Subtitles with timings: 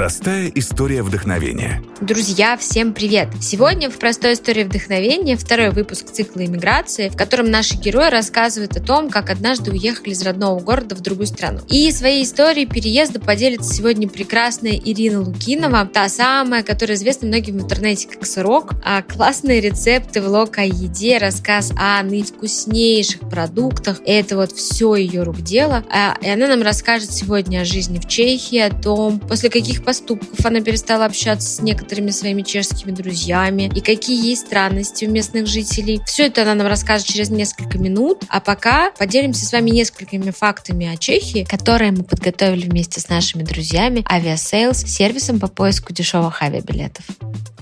[0.00, 1.82] Простая история вдохновения.
[2.00, 3.28] Друзья, всем привет!
[3.42, 8.80] Сегодня в «Простой истории вдохновения» второй выпуск цикла иммиграции, в котором наши герои рассказывают о
[8.80, 11.60] том, как однажды уехали из родного города в другую страну.
[11.68, 17.64] И своей историей переезда поделится сегодня прекрасная Ирина Лукинова, та самая, которая известна многим в
[17.64, 24.00] интернете как Сырок, а классные рецепты, влог о еде, рассказ о наивкуснейших продуктах.
[24.06, 25.84] Это вот все ее рук дело.
[25.92, 30.46] А, и она нам расскажет сегодня о жизни в Чехии, о том, после каких поступков
[30.46, 36.00] она перестала общаться с некоторыми своими чешскими друзьями и какие есть странности у местных жителей.
[36.06, 40.86] Все это она нам расскажет через несколько минут, а пока поделимся с вами несколькими фактами
[40.86, 47.04] о Чехии, которые мы подготовили вместе с нашими друзьями Aviasales, сервисом по поиску дешевых авиабилетов.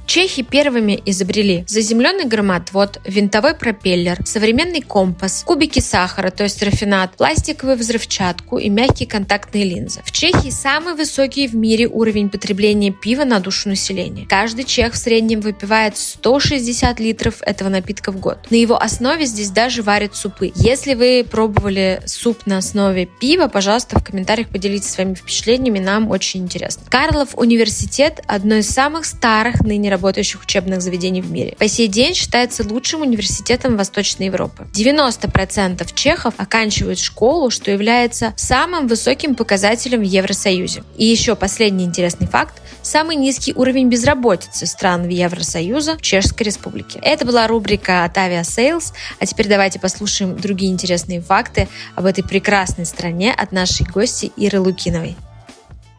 [0.09, 7.77] Чехи первыми изобрели заземленный громотвод, винтовой пропеллер, современный компас, кубики сахара, то есть рафинат, пластиковую
[7.77, 10.01] взрывчатку и мягкие контактные линзы.
[10.07, 14.25] В Чехии самый высокий в мире уровень потребления пива на душу населения.
[14.27, 18.39] Каждый чех в среднем выпивает 160 литров этого напитка в год.
[18.49, 20.53] На его основе здесь даже варят супы.
[20.55, 26.45] Если вы пробовали суп на основе пива, пожалуйста, в комментариях поделитесь своими впечатлениями, нам очень
[26.45, 26.85] интересно.
[26.89, 31.57] Карлов университет– одно из самых старых ныне работающих учебных заведений в мире.
[31.59, 34.67] По сей день считается лучшим университетом Восточной Европы.
[34.73, 40.85] 90% чехов оканчивают школу, что является самым высоким показателем в Евросоюзе.
[40.97, 47.01] И еще последний интересный факт– самый низкий уровень безработицы стран Евросоюза в Чешской Республике.
[47.03, 52.87] Это была рубрика от Aviasales, а теперь давайте послушаем другие интересные факты об этой прекрасной
[52.87, 55.17] стране от нашей гости Иры Лукиновой.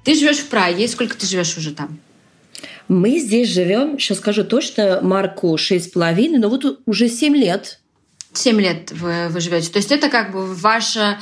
[0.05, 0.87] Ты живешь в Праге.
[0.87, 1.99] Сколько ты живешь уже там?
[2.89, 7.79] Мы здесь живем, сейчас скажу точно, Марку 6,5, но вот уже 7 лет.
[8.33, 9.71] 7 лет вы, вы живете.
[9.71, 11.19] То есть это как бы ваша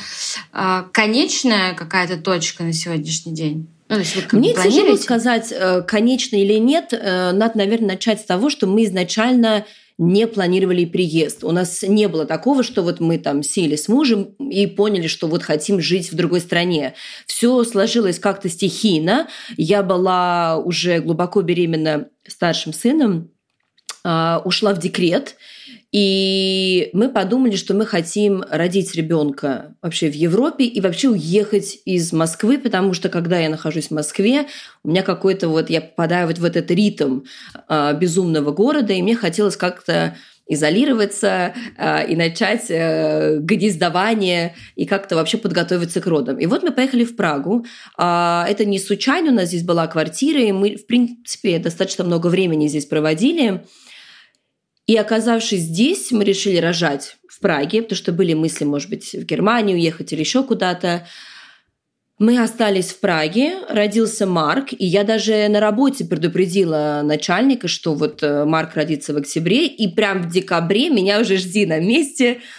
[0.54, 3.68] э, конечная какая-то точка на сегодняшний день?
[3.90, 3.98] Ну,
[4.32, 6.94] Мне тяжело сказать, э, конечно или нет.
[6.94, 9.66] Э, надо, наверное, начать с того, что мы изначально
[9.98, 11.44] не планировали приезд.
[11.44, 15.28] У нас не было такого, что вот мы там сели с мужем и поняли, что
[15.28, 16.94] вот хотим жить в другой стране.
[17.26, 19.28] Все сложилось как-то стихийно.
[19.56, 23.32] Я была уже глубоко беременна старшим сыном,
[24.04, 25.36] а, ушла в декрет–
[26.00, 32.14] и мы подумали, что мы хотим родить ребенка вообще в Европе и вообще уехать из
[32.14, 34.46] Москвы, потому что когда я нахожусь в Москве,
[34.84, 37.22] у меня какой-то вот, я попадаю вот в этот ритм
[37.68, 40.16] э, безумного города, и мне хотелось как-то
[40.48, 46.38] изолироваться э, и начать э, гнездование и как-то вообще подготовиться к родам.
[46.38, 47.66] И вот мы поехали в Прагу.
[47.98, 52.28] Э, это не случайно, у нас здесь была квартира, и мы, в принципе, достаточно много
[52.28, 53.64] времени здесь проводили.
[54.88, 59.26] И оказавшись здесь, мы решили рожать в Праге, потому что были мысли, может быть, в
[59.26, 61.06] Германию уехать или еще куда-то.
[62.18, 68.24] Мы остались в Праге, родился Марк, и я даже на работе предупредила начальника, что вот
[68.24, 72.42] э, Марк родится в октябре, и прям в декабре меня уже жди на месте–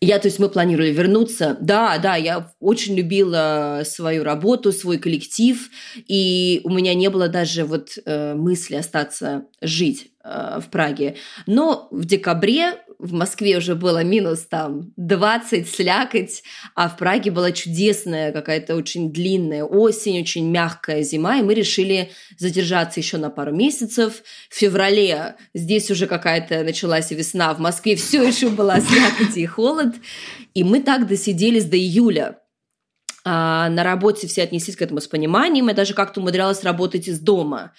[0.00, 1.56] я, то есть мы планировали вернуться.
[1.60, 7.64] Да, да, я очень любила свою работу, свой коллектив, и у меня не было даже
[7.64, 11.16] вот э, мысли остаться жить э, в Праге.
[11.46, 16.42] Но в декабре в Москве уже было минус там 20, слякоть,
[16.74, 22.10] а в Праге была чудесная какая-то очень длинная осень, очень мягкая зима, и мы решили
[22.38, 24.22] задержаться еще на пару месяцев.
[24.50, 29.94] В феврале здесь уже какая-то началась весна, в Москве все еще была слякоть и холод,
[30.54, 32.40] и мы так досиделись до июля.
[33.24, 37.20] А на работе все отнеслись к этому с пониманием, я даже как-то умудрялась работать из
[37.20, 37.72] дома.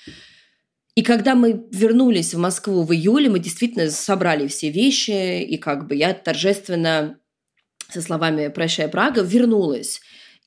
[1.00, 5.88] И когда мы вернулись в Москву в июле, мы действительно собрали все вещи, и как
[5.88, 7.18] бы я торжественно
[7.88, 10.02] со словами «Прощай, Прага» вернулась.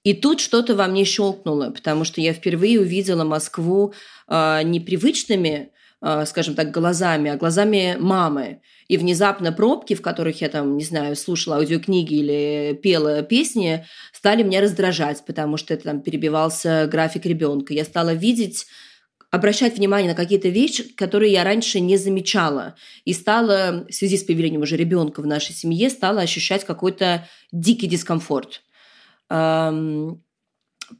[0.04, 3.94] И тут что-то во мне щелкнуло, потому что я впервые увидела Москву
[4.28, 5.70] э, непривычными,
[6.02, 8.60] э, скажем так, глазами, а глазами мамы.
[8.88, 14.42] И внезапно пробки, в которых я там, не знаю, слушала аудиокниги или пела песни, стали
[14.42, 17.72] меня раздражать, потому что это там перебивался график ребенка.
[17.72, 18.66] Я стала видеть
[19.32, 22.76] обращать внимание на какие-то вещи, которые я раньше не замечала.
[23.06, 27.86] И стала, в связи с появлением уже ребенка в нашей семье, стала ощущать какой-то дикий
[27.86, 28.62] дискомфорт.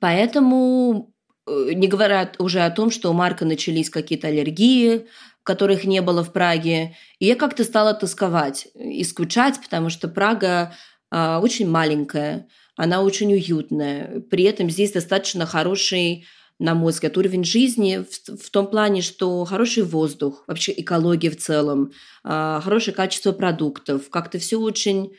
[0.01, 1.13] Поэтому,
[1.47, 5.07] э, не говоря уже о том, что у Марка начались какие-то аллергии,
[5.43, 10.75] которых не было в Праге, и я как-то стала тосковать и скучать, потому что Прага
[11.11, 16.25] а, очень маленькая, она очень уютная, при этом здесь достаточно хороший
[16.63, 21.37] на мой взгляд, уровень жизни в, в том плане, что хороший воздух, вообще экология в
[21.37, 21.91] целом,
[22.23, 25.13] э, хорошее качество продуктов, как-то все очень,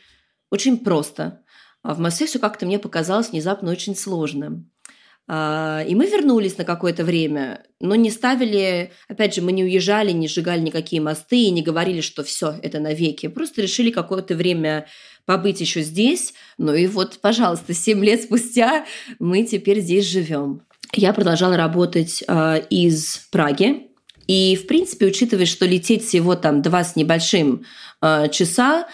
[0.50, 1.42] очень просто.
[1.82, 4.70] А в Москве все как-то мне показалось внезапно очень сложным.
[5.26, 10.12] А, и мы вернулись на какое-то время, но не ставили, опять же, мы не уезжали,
[10.12, 13.28] не сжигали никакие мосты и не говорили, что все, это навеки.
[13.28, 14.86] Просто решили какое-то время
[15.26, 16.32] побыть еще здесь.
[16.56, 18.86] Ну и вот, пожалуйста, 7 лет спустя
[19.18, 20.62] мы теперь здесь живем.
[20.96, 23.88] Я продолжала работать э, из Праги.
[24.26, 27.64] И, в принципе, учитывая, что лететь всего там два с небольшим
[28.00, 28.86] э, часа,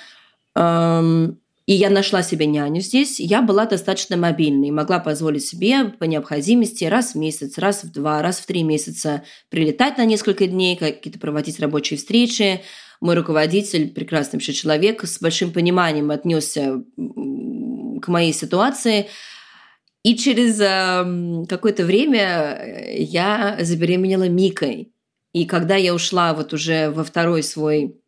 [0.55, 1.29] э,
[1.67, 3.21] и я нашла себе няню здесь.
[3.21, 8.23] Я была достаточно мобильной, могла позволить себе по необходимости раз в месяц, раз в два,
[8.23, 12.63] раз в три месяца прилетать на несколько дней, какие-то проводить рабочие встречи.
[13.01, 19.07] Мой руководитель, прекрасный вообще человек, с большим пониманием отнесся к моей ситуации.
[20.03, 24.93] И через э, какое-то время я забеременела Микой.
[25.33, 28.01] И когда я ушла вот уже во второй свой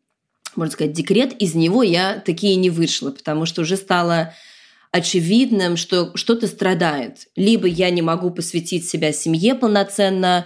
[0.55, 4.33] можно сказать, декрет, из него я такие не вышла, потому что уже стало
[4.91, 7.27] очевидным, что что-то страдает.
[7.35, 10.45] Либо я не могу посвятить себя семье полноценно,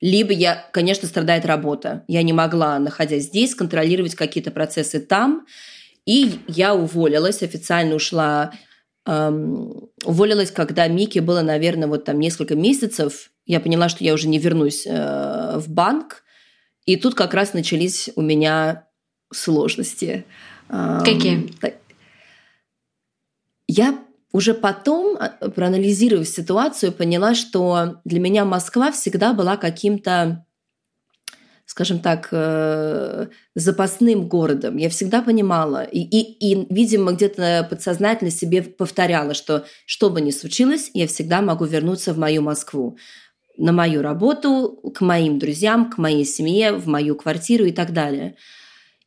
[0.00, 2.04] либо я, конечно, страдает работа.
[2.06, 5.46] Я не могла, находясь здесь, контролировать какие-то процессы там.
[6.06, 8.52] И я уволилась, официально ушла,
[9.06, 13.30] эм, уволилась, когда Мике было, наверное, вот там несколько месяцев.
[13.46, 16.22] Я поняла, что я уже не вернусь э, в банк.
[16.86, 18.86] И тут как раз начались у меня
[19.32, 20.24] сложности.
[20.68, 21.52] Какие?
[23.68, 23.98] Я
[24.32, 30.46] уже потом, а, проанализировав ситуацию, поняла, что для меня Москва всегда была каким-то,
[31.72, 34.76] скажем так, э, запасным городом.
[34.76, 40.32] Я всегда понимала и, и, и видимо, где-то подсознательно себе повторяла, что что бы ни
[40.32, 42.98] случилось, я всегда могу вернуться в мою Москву
[43.56, 48.36] на мою работу, к моим друзьям, к моей семье, в мою квартиру и так далее.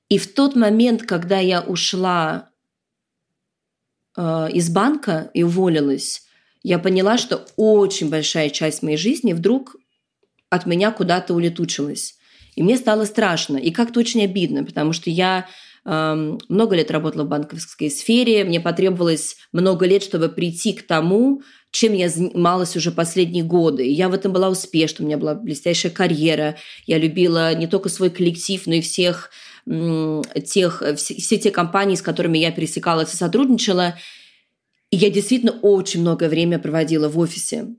[0.10, 2.50] И в тот момент, когда я ушла
[4.18, 6.24] э, из банка и уволилась,
[6.64, 9.76] я поняла, что очень большая часть моей жизни вдруг
[10.50, 12.18] от меня куда-то улетучилась.
[12.56, 15.48] И мне стало страшно и как-то очень обидно, потому что я
[15.86, 21.42] э, много лет работала в банковской сфере, мне потребовалось много лет, чтобы прийти к тому,
[21.72, 23.86] чем я занималась уже последние годы.
[23.86, 26.56] И я в этом была успешна, у меня была блестящая карьера.
[26.86, 29.30] Я любила не только свой коллектив, но и всех
[29.66, 33.96] тех, все, все те компании, с которыми я пересекалась и сотрудничала.
[34.90, 37.75] И я действительно очень много времени проводила в офисе.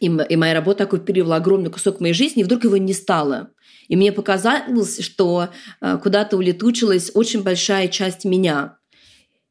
[0.00, 3.50] И, и моя работа оккупировала огромный кусок моей жизни, и вдруг его не стало.
[3.88, 5.48] И мне показалось, что
[5.80, 8.78] э, куда-то улетучилась очень большая часть меня.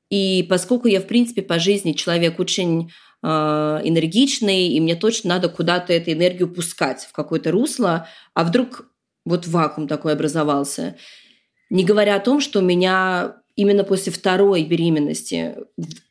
[0.09, 2.91] И поскольку я, в принципе, по жизни человек очень
[3.23, 8.91] а, энергичный, и мне точно надо куда-то эту энергию пускать в какое-то русло, а вдруг
[9.25, 10.97] вот вакуум такой образовался.
[11.69, 15.55] Не говоря о том, что у меня именно после второй беременности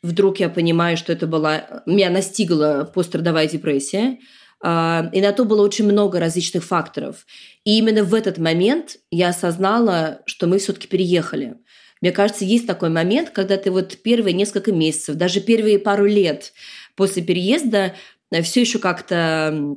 [0.03, 1.83] вдруг я понимаю, что это была...
[1.85, 4.19] Меня настигла пострадовая депрессия,
[4.65, 7.27] и на то было очень много различных факторов.
[7.65, 11.57] И именно в этот момент я осознала, что мы все-таки переехали.
[12.01, 16.53] Мне кажется, есть такой момент, когда ты вот первые несколько месяцев, даже первые пару лет
[16.97, 17.95] после переезда
[18.31, 19.77] э, все еще как-то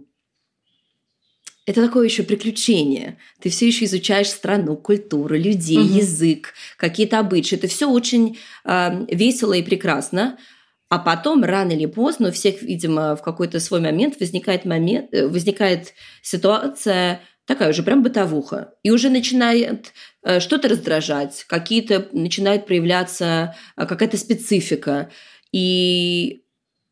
[1.67, 3.17] это такое еще приключение.
[3.39, 5.97] Ты все еще изучаешь страну, культуру, людей, угу.
[5.97, 7.55] язык, какие-то обычаи.
[7.55, 10.37] Это все очень э, весело и прекрасно.
[10.89, 15.27] А потом, рано или поздно, у всех, видимо, в какой-то свой момент возникает, момент, э,
[15.27, 18.73] возникает ситуация такая уже прям бытовуха.
[18.83, 25.09] И уже начинает э, что-то раздражать, какие-то начинает проявляться э, какая-то специфика.
[25.51, 26.43] И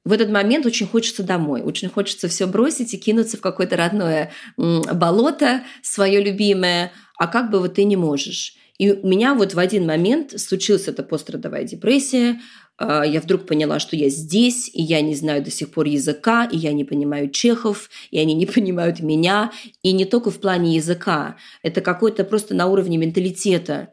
[0.05, 4.31] в этот момент очень хочется домой, очень хочется все бросить и кинуться в какое-то родное
[4.57, 8.55] болото, свое любимое, а как бы вот ты не можешь.
[8.77, 12.39] И у меня вот в один момент случилась эта пострадовая депрессия,
[12.77, 16.45] а, я вдруг поняла, что я здесь, и я не знаю до сих пор языка,
[16.45, 19.51] и я не понимаю чехов, и они не понимают меня,
[19.83, 23.89] и не только в плане языка, это какой-то просто на уровне менталитета.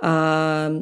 [0.00, 0.72] А,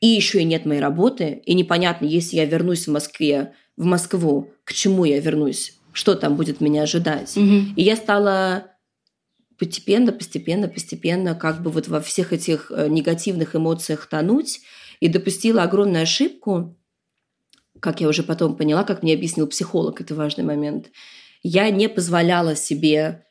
[0.00, 4.50] и еще и нет моей работы, и непонятно, если я вернусь в Москве, в Москву,
[4.64, 7.36] к чему я вернусь, что там будет меня ожидать.
[7.36, 7.74] Угу.
[7.76, 8.66] И я стала
[9.60, 14.62] постепенно, постепенно, постепенно как бы вот во всех этих э, негативных эмоциях тонуть
[15.00, 16.78] и допустила огромную ошибку,
[17.78, 20.90] как я уже потом поняла, как мне объяснил психолог, это важный момент.
[21.42, 23.26] Я не позволяла себе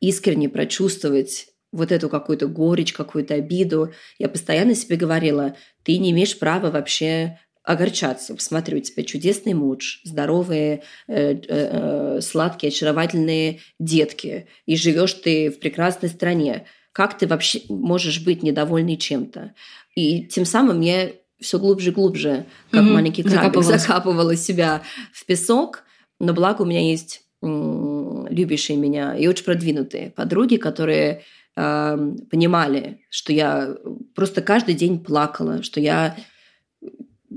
[0.00, 3.92] искренне прочувствовать вот эту какую-то горечь, какую-то обиду.
[4.18, 8.34] Я постоянно себе говорила, ты не имеешь права вообще огорчаться.
[8.34, 15.50] Посмотри, у тебя чудесный муж, здоровые, э, э, э, сладкие, очаровательные детки, и живешь ты
[15.50, 16.64] в прекрасной стране.
[16.92, 19.54] Как ты вообще можешь быть недовольной чем-то?
[19.94, 22.92] И тем самым я все глубже и глубже, как угу.
[22.92, 25.84] маленький крабик, закапывала себя в песок.
[26.18, 31.22] Но благо у меня есть любящие меня и очень продвинутые подруги, которые
[31.56, 33.76] э, понимали, что я
[34.14, 36.16] просто каждый день плакала, что я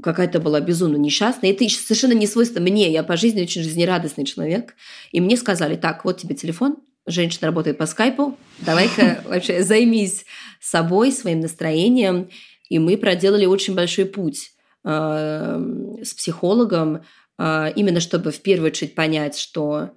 [0.01, 1.51] какая-то была безумно несчастная.
[1.51, 2.91] Это совершенно не свойственно мне.
[2.91, 4.75] Я по жизни очень жизнерадостный человек.
[5.11, 10.25] И мне сказали, так, вот тебе телефон, женщина работает по скайпу, давай-ка вообще займись
[10.61, 12.29] собой, своим настроением.
[12.69, 14.51] И мы проделали очень большой путь
[14.83, 17.03] э, с психологом,
[17.37, 19.91] э, именно чтобы в первую очередь понять, что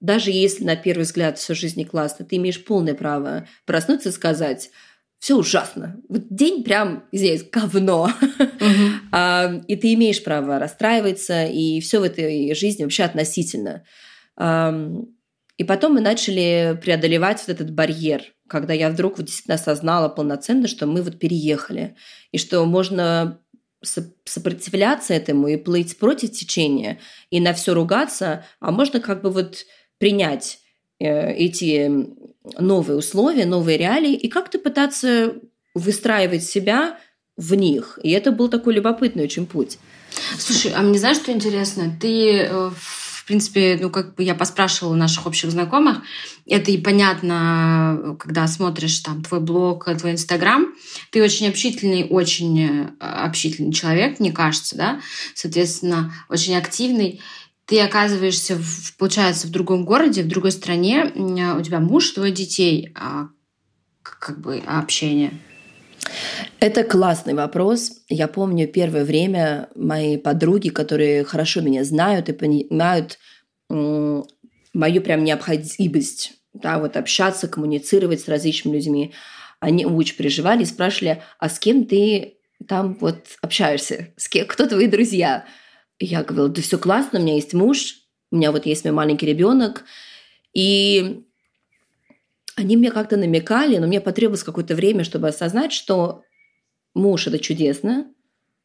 [0.00, 4.70] даже если на первый взгляд все жизни классно, ты имеешь полное право проснуться и сказать,
[5.22, 6.00] все ужасно.
[6.08, 8.10] Вот день прям, здесь говно.
[8.20, 9.64] Uh-huh.
[9.68, 13.84] и ты имеешь право расстраиваться, и все в этой жизни вообще относительно.
[14.36, 20.66] и потом мы начали преодолевать вот этот барьер, когда я вдруг вот действительно осознала полноценно,
[20.66, 21.94] что мы вот переехали,
[22.32, 23.38] и что можно
[23.80, 26.98] сопротивляться этому и плыть против течения,
[27.30, 29.66] и на все ругаться, а можно как бы вот
[29.98, 30.58] принять
[31.06, 32.06] эти
[32.58, 35.34] новые условия, новые реалии и как-то пытаться
[35.74, 36.98] выстраивать себя
[37.36, 37.98] в них.
[38.02, 39.78] И это был такой любопытный очень путь.
[40.38, 41.96] Слушай, а мне знаешь, что интересно?
[42.00, 42.70] Ты э,
[43.22, 45.98] в принципе, ну, как бы я поспрашивала наших общих знакомых,
[46.44, 50.66] это и понятно, когда смотришь там твой блог, твой инстаграм,
[51.12, 55.00] ты очень общительный, очень э, общительный человек, мне кажется, да,
[55.36, 57.20] соответственно, очень активный
[57.66, 62.92] ты оказываешься, в, получается, в другом городе, в другой стране, у тебя муж, двое детей,
[62.94, 63.28] а,
[64.02, 65.32] как бы общение.
[66.58, 67.92] Это классный вопрос.
[68.08, 73.18] Я помню первое время мои подруги, которые хорошо меня знают и понимают
[73.68, 79.12] мою прям необходимость да, вот общаться, коммуницировать с различными людьми.
[79.60, 82.34] Они очень переживали и спрашивали, а с кем ты
[82.68, 84.08] там вот общаешься?
[84.16, 85.44] С кем, кто твои друзья?
[86.04, 87.96] Я говорила, да все классно, у меня есть муж,
[88.30, 89.84] у меня вот есть мой маленький ребенок.
[90.52, 91.24] И
[92.56, 96.22] они мне как-то намекали, но мне потребовалось какое-то время, чтобы осознать, что
[96.94, 98.12] муж– это чудесно,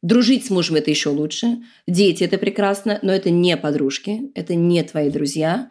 [0.02, 4.82] дружить с мужем– это еще лучше, дети– это прекрасно, но это не подружки, это не
[4.82, 5.70] твои друзья.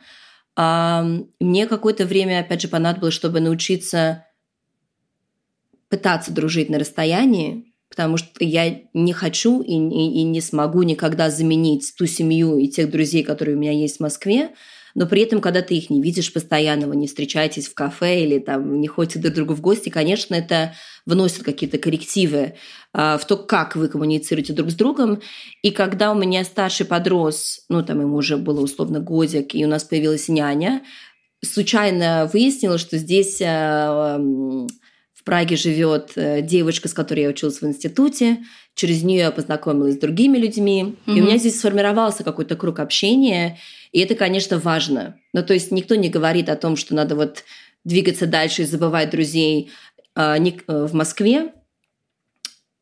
[0.55, 1.05] А
[1.39, 4.25] мне какое-то время, опять же, понадобилось, чтобы научиться
[5.89, 7.66] пытаться дружить на расстоянии,
[7.97, 12.67] потому что я не хочу и, и, и не смогу никогда заменить ту семью и
[12.67, 14.51] тех друзей, которые у меня есть в Москве,
[14.93, 18.37] но при этом, когда ты их не видишь постоянно, вы не встречаетесь в кафе или
[18.37, 20.75] там не ходите друг к другу в гости, конечно, это
[21.07, 22.53] вносит какие-то коррективы
[22.93, 25.19] э, в то, как вы коммуницируете друг с другом.
[25.63, 29.67] И когда у меня старший подрос, ну там ему уже было условно годик, и у
[29.67, 30.83] нас появилась няня,
[31.43, 34.67] случайно выяснилось, что здесь э,
[35.27, 38.37] Праге живет э, девочка, с которой я училась в институте.
[38.75, 40.95] Через нее я познакомилась с другими людьми.
[41.05, 41.17] Mm-hmm.
[41.17, 43.59] И у меня здесь сформировался какой-то круг общения.
[43.91, 45.19] И это, конечно, важно.
[45.33, 47.43] Ну, то есть никто не говорит о том, что надо вот
[47.83, 49.69] двигаться дальше и забывать друзей
[50.15, 51.51] а, э, в Москве.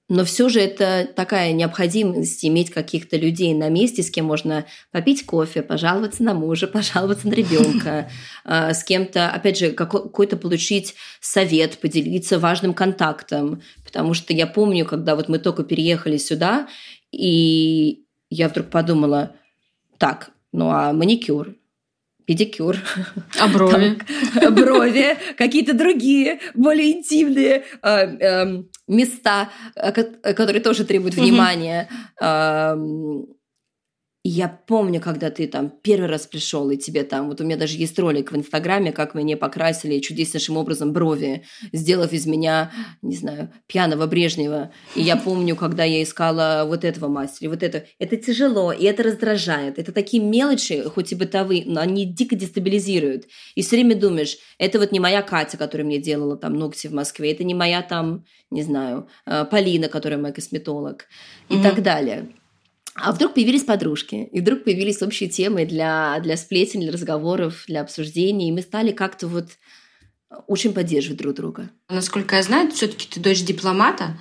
[0.07, 5.25] Но все же это такая необходимость иметь каких-то людей на месте, с кем можно попить
[5.25, 8.09] кофе, пожаловаться на мужа, пожаловаться на ребенка,
[8.45, 13.63] а, с кем-то, опять же, какой-то получить совет, поделиться важным контактом.
[13.83, 16.67] Потому что я помню, когда вот мы только переехали сюда,
[17.11, 19.35] и я вдруг подумала,
[19.97, 21.55] так, ну а маникюр,
[22.25, 22.77] педикюр.
[23.39, 23.97] А брови?
[24.41, 27.89] Там, брови, какие-то другие, более интимные э,
[28.19, 29.91] э, места, э,
[30.33, 31.87] которые тоже требуют внимания.
[34.27, 37.77] Я помню, когда ты там первый раз пришел, и тебе там, вот у меня даже
[37.77, 42.71] есть ролик в Инстаграме, как мне покрасили чудеснейшим образом брови, сделав из меня,
[43.03, 44.71] не знаю, пьяного Брежнева.
[44.95, 47.85] И я помню, когда я искала вот этого мастера, вот это.
[47.99, 49.77] Это тяжело, и это раздражает.
[49.77, 53.25] Это такие мелочи, хоть и бытовые, но они дико дестабилизируют.
[53.53, 56.93] И все время думаешь, это вот не моя Катя, которая мне делала там ногти в
[56.93, 61.05] Москве, это не моя там, не знаю, э, Полина, которая мой косметолог,
[61.47, 61.61] и mm-hmm.
[61.61, 62.27] так далее.
[62.95, 67.81] А вдруг появились подружки, и вдруг появились общие темы для, для сплетен, для разговоров, для
[67.81, 69.49] обсуждений, и мы стали как-то вот
[70.47, 71.69] очень поддерживать друг друга.
[71.89, 74.17] Насколько я знаю, все-таки ты дочь дипломата,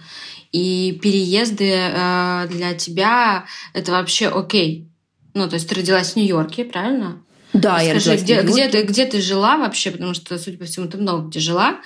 [0.50, 4.88] и переезды э, для тебя это вообще окей.
[5.34, 7.24] Ну, то есть ты родилась в Нью-Йорке, правильно?
[7.54, 10.64] Да, Скажи, я родилась где, где, ты, где ты жила вообще, потому что, судя по
[10.64, 11.76] всему, ты много где жила.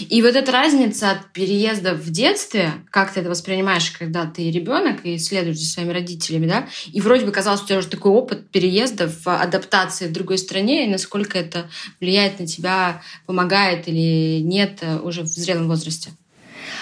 [0.00, 5.04] И вот эта разница от переезда в детстве, как ты это воспринимаешь, когда ты ребенок
[5.04, 8.50] и следуешь за своими родителями, да, и вроде бы казалось, у тебя уже такой опыт
[8.50, 14.82] переезда в адаптации в другой стране, и насколько это влияет на тебя, помогает или нет
[15.02, 16.10] уже в зрелом возрасте?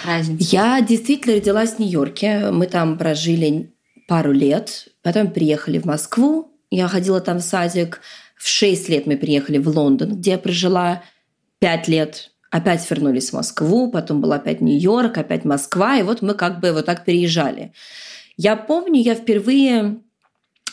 [0.05, 0.55] разница?
[0.55, 2.51] Я действительно родилась в Нью-Йорке.
[2.51, 3.71] Мы там прожили
[4.07, 4.87] пару лет.
[5.01, 6.51] Потом приехали в Москву.
[6.69, 8.01] Я ходила там в садик.
[8.41, 11.03] В 6 лет мы приехали в Лондон, где я прожила
[11.59, 12.31] 5 лет.
[12.49, 15.97] Опять вернулись в Москву, потом был опять Нью-Йорк, опять Москва.
[15.97, 17.71] И вот мы как бы вот так переезжали.
[18.37, 19.99] Я помню, я впервые...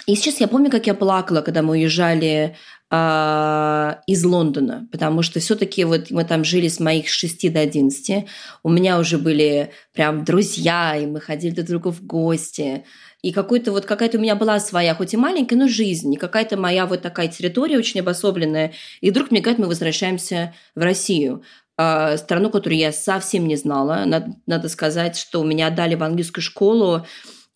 [0.07, 2.57] И сейчас я помню, как я плакала, когда мы уезжали
[2.91, 8.25] э, из Лондона, потому что все-таки вот мы там жили с моих 6 до 11.
[8.63, 12.85] У меня уже были прям друзья, и мы ходили друг другу в гости.
[13.23, 16.57] И какой-то вот какая-то у меня была своя, хоть и маленькая, но жизнь, и какая-то
[16.57, 18.73] моя вот такая территория очень обособленная.
[19.01, 21.43] И вдруг, мне кажется, мы возвращаемся в Россию
[21.77, 24.05] а, страну, которую я совсем не знала.
[24.47, 27.05] Надо сказать, что меня отдали в английскую школу,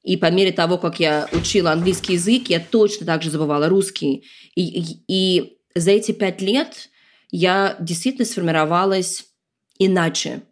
[0.02, 4.24] и по мере того, как я учила английский язык, я точно так же забывала русский.
[4.56, 6.88] И, и, и за эти пять лет
[7.30, 9.26] я действительно сформировалась
[9.78, 10.42] иначе.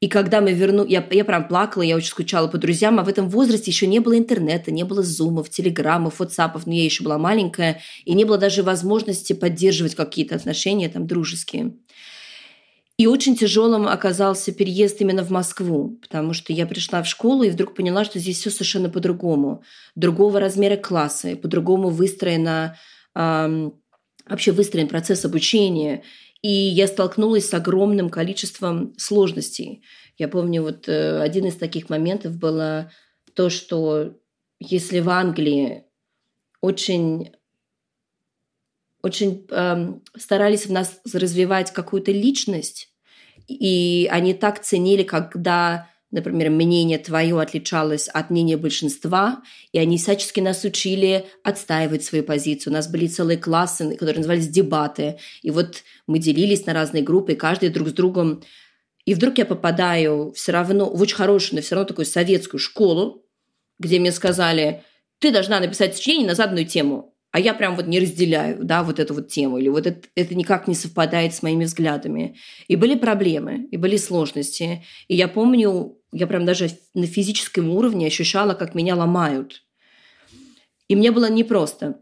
[0.00, 3.08] И когда мы верну, я, я прям плакала, я очень скучала по друзьям, а в
[3.08, 7.16] этом возрасте еще не было интернета, не было зумов, телеграммов, ватсапов, но я еще была
[7.16, 11.72] маленькая, и не было даже возможности поддерживать какие-то отношения там дружеские.
[12.98, 17.50] И очень тяжелым оказался переезд именно в Москву, потому что я пришла в школу и
[17.50, 19.62] вдруг поняла, что здесь все совершенно по-другому.
[19.94, 22.78] Другого размера класса, по-другому выстроена,
[23.14, 23.70] э,
[24.26, 26.04] вообще выстроен процесс обучения.
[26.46, 29.82] И я столкнулась с огромным количеством сложностей.
[30.16, 32.92] Я помню, вот э, один из таких моментов было
[33.34, 34.16] то, что
[34.60, 35.82] если в Англии
[36.60, 37.32] очень
[39.02, 42.90] очень э, старались в нас развивать какую-то личность,
[43.48, 50.40] и они так ценили, когда, например, мнение твое отличалось от мнения большинства, и они всячески
[50.40, 52.72] нас учили отстаивать свою позицию.
[52.72, 57.34] У нас были целые классы, которые назывались дебаты, и вот мы делились на разные группы,
[57.34, 58.42] каждый друг с другом.
[59.04, 63.24] И вдруг я попадаю все равно в очень хорошую, но все равно такую советскую школу,
[63.78, 64.82] где мне сказали,
[65.18, 68.98] ты должна написать сочинение на заданную тему а я прям вот не разделяю, да, вот
[68.98, 72.38] эту вот тему, или вот это, это никак не совпадает с моими взглядами.
[72.66, 74.86] И были проблемы, и были сложности.
[75.06, 79.64] И я помню, я прям даже на физическом уровне ощущала, как меня ломают.
[80.88, 81.98] И мне было непросто.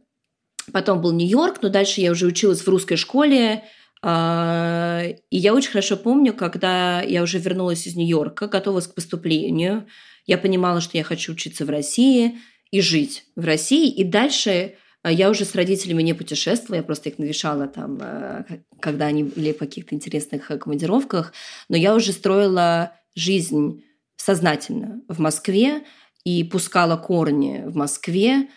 [0.73, 3.65] Потом был Нью-Йорк, но дальше я уже училась в русской школе,
[4.03, 9.89] а, и я очень хорошо помню, когда я уже вернулась из Нью-Йорка, готовилась к поступлению,
[10.27, 12.39] я понимала, что я хочу учиться в России
[12.71, 14.77] и жить в России, и дальше
[15.11, 18.45] я уже с родителями не путешествовала, я просто их навещала там, э,
[18.81, 21.33] когда они были в каких-то интересных э, командировках,
[21.69, 23.85] но я уже строила жизнь
[24.17, 25.85] сознательно в Москве
[26.25, 28.49] и пускала корни в Москве.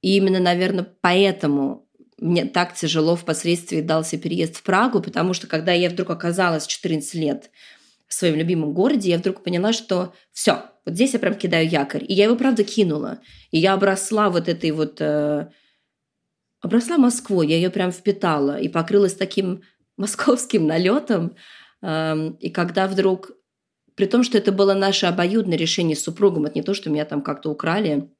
[0.00, 1.86] И именно, наверное, поэтому
[2.18, 6.68] мне так тяжело впоследствии дался переезд в Прагу, потому что когда я вдруг оказалась в
[6.68, 7.50] 14 лет
[8.08, 12.04] в своем любимом городе, я вдруг поняла, что все, вот здесь я прям кидаю якорь.
[12.06, 13.20] И я его, правда, кинула.
[13.50, 15.00] И я обросла вот этой вот...
[15.00, 15.48] Э,
[16.60, 19.62] обросла Москвой, я ее прям впитала и покрылась таким
[19.96, 21.36] московским налетом.
[21.82, 23.32] Э, и когда вдруг...
[23.94, 27.04] При том, что это было наше обоюдное решение с супругом, это не то, что меня
[27.04, 28.10] там как-то украли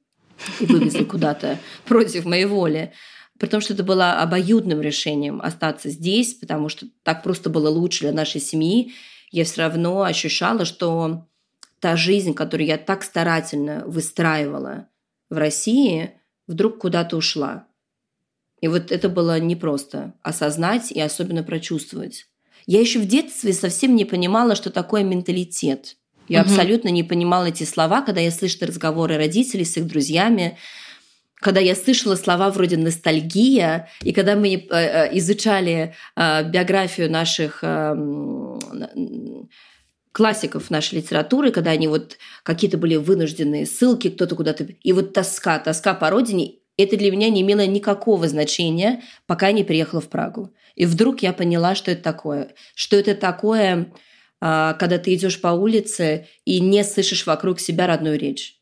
[0.61, 2.93] и вывезли куда-то против моей воли.
[3.39, 8.01] При том, что это было обоюдным решением остаться здесь, потому что так просто было лучше
[8.01, 8.93] для нашей семьи
[9.33, 11.27] я все равно ощущала, что
[11.83, 14.87] та жизнь, которую я так старательно выстраивала
[15.31, 16.13] в России,
[16.47, 17.67] вдруг куда-то ушла.
[18.61, 22.29] И вот это было непросто осознать и особенно прочувствовать.
[22.67, 25.97] Я еще в детстве совсем не понимала, что такое менталитет.
[26.29, 26.51] Я угу.
[26.51, 30.57] абсолютно не понимала эти слова, когда я слышала разговоры родителей с их друзьями,
[31.43, 37.65] когда я слышала слова вроде ностальгия, и когда мы э, э, изучали э, биографию наших
[37.65, 38.61] эм,
[40.13, 44.65] классиков нашей литературы, когда они вот какие-то были вынужденные ссылки, кто-то куда-то...
[44.65, 49.53] И вот тоска, тоска по родине, это для меня не имело никакого значения, пока я
[49.53, 50.55] не приехала в Прагу.
[50.75, 52.55] И вдруг я поняла, что это такое.
[52.75, 53.93] Что это такое,
[54.41, 58.57] когда ты идешь по улице и не слышишь вокруг себя родную речь,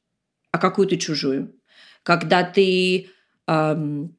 [0.50, 1.54] а какую-то чужую
[2.02, 3.08] когда ты
[3.46, 4.16] эм,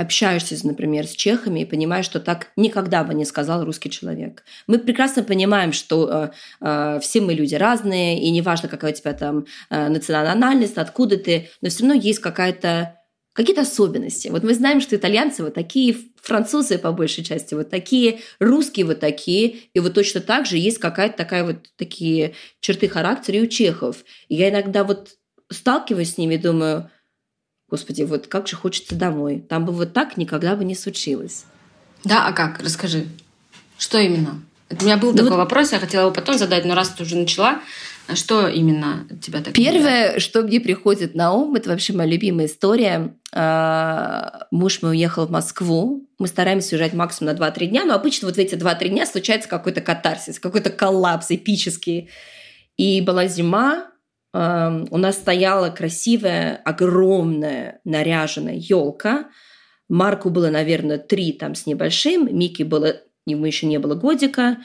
[0.00, 4.44] общаешься, например, с чехами и понимаешь, что так никогда бы не сказал русский человек.
[4.66, 9.12] Мы прекрасно понимаем, что э, э, все мы люди разные, и неважно, какая у тебя
[9.12, 12.96] там э, национальность, откуда ты, но все равно есть какая-то
[13.32, 14.28] какие-то особенности.
[14.28, 19.00] Вот мы знаем, что итальянцы вот такие, французы по большей части вот такие, русские вот
[19.00, 23.46] такие, и вот точно так же есть какая-то такая вот такие черты характера и у
[23.46, 24.04] чехов.
[24.28, 25.10] И я иногда вот
[25.50, 26.90] сталкиваюсь с ними, думаю,
[27.70, 29.44] господи, вот как же хочется домой.
[29.48, 31.44] Там бы вот так никогда бы не случилось.
[32.04, 32.60] Да, а как?
[32.60, 33.06] Расскажи.
[33.78, 34.42] Что именно?
[34.70, 35.38] У меня был ну, такой вот...
[35.38, 37.60] вопрос, я хотела его потом задать, но раз ты уже начала,
[38.14, 40.22] что именно тебя так Первое, удивляет?
[40.22, 43.14] что мне приходит на ум, это вообще моя любимая история.
[43.32, 46.08] А, муж мой уехал в Москву.
[46.18, 49.48] Мы стараемся уезжать максимум на 2-3 дня, но обычно вот в эти 2-3 дня случается
[49.48, 52.10] какой-то катарсис, какой-то коллапс эпический.
[52.76, 53.89] И была зима,
[54.32, 59.30] у нас стояла красивая, огромная, наряженная елка.
[59.88, 64.58] Марку было, наверное, три там с небольшим, Микки было, ему еще не было годика.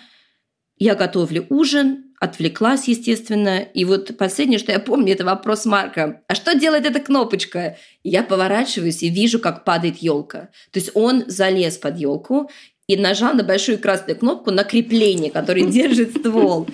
[0.77, 3.59] Я готовлю ужин, отвлеклась, естественно.
[3.59, 6.21] И вот последнее, что я помню, это вопрос Марка.
[6.27, 7.77] А что делает эта кнопочка?
[8.03, 10.49] Я поворачиваюсь и вижу, как падает елка.
[10.71, 12.49] То есть он залез под елку
[12.87, 16.67] и нажал на большую красную кнопку на крепление, которое держит ствол.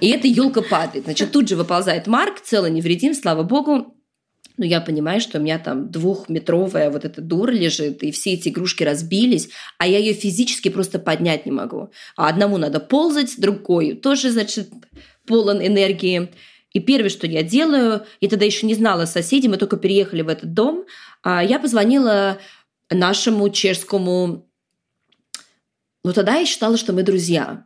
[0.00, 1.04] И эта елка падает.
[1.04, 3.94] Значит, тут же выползает Марк, целый невредим, слава богу.
[4.58, 8.48] Но я понимаю, что у меня там двухметровая вот эта дура лежит, и все эти
[8.48, 11.90] игрушки разбились, а я ее физически просто поднять не могу.
[12.16, 14.70] А одному надо ползать, другой тоже, значит,
[15.26, 16.30] полон энергии.
[16.72, 20.28] И первое, что я делаю, я тогда еще не знала соседей, мы только переехали в
[20.28, 20.84] этот дом,
[21.22, 22.38] а я позвонила
[22.90, 24.48] нашему чешскому...
[26.06, 27.64] Ну, тогда я считала, что мы друзья.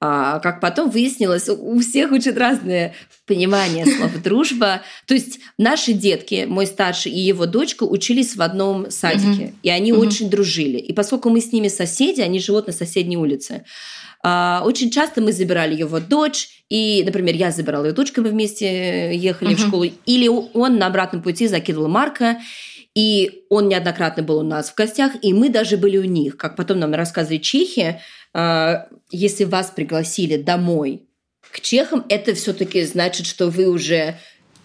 [0.00, 2.92] А, как потом выяснилось, у всех очень разное
[3.24, 4.82] понимание слова «дружба».
[5.06, 9.52] То есть наши детки, мой старший и его дочка, учились в одном садике, угу.
[9.62, 10.00] и они угу.
[10.00, 10.78] очень дружили.
[10.78, 13.64] И поскольку мы с ними соседи, они живут на соседней улице,
[14.24, 19.14] а, очень часто мы забирали его дочь, и, например, я забирала ее дочку, мы вместе
[19.16, 19.62] ехали угу.
[19.62, 22.38] в школу, или он на обратном пути закидывал Марка,
[22.98, 26.36] и он неоднократно был у нас в гостях, и мы даже были у них.
[26.36, 28.00] Как потом нам рассказывали чехи,
[28.34, 31.06] а, если вас пригласили домой
[31.52, 34.16] к чехам, это все-таки значит, что вы уже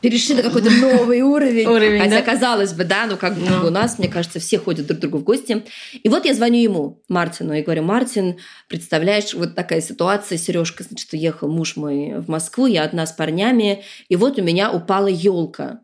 [0.02, 1.67] перешли на какой-то новый уровень.
[1.67, 2.22] уровень Хотя, да?
[2.24, 3.67] казалось бы, да, ну как ну.
[3.67, 5.63] у нас, мне кажется, все ходят друг к другу в гости.
[6.02, 11.13] И вот я звоню ему, Мартину, и говорю, Мартин, представляешь, вот такая ситуация, Сережка, значит,
[11.13, 15.82] уехал муж мой в Москву, я одна с парнями, и вот у меня упала елка.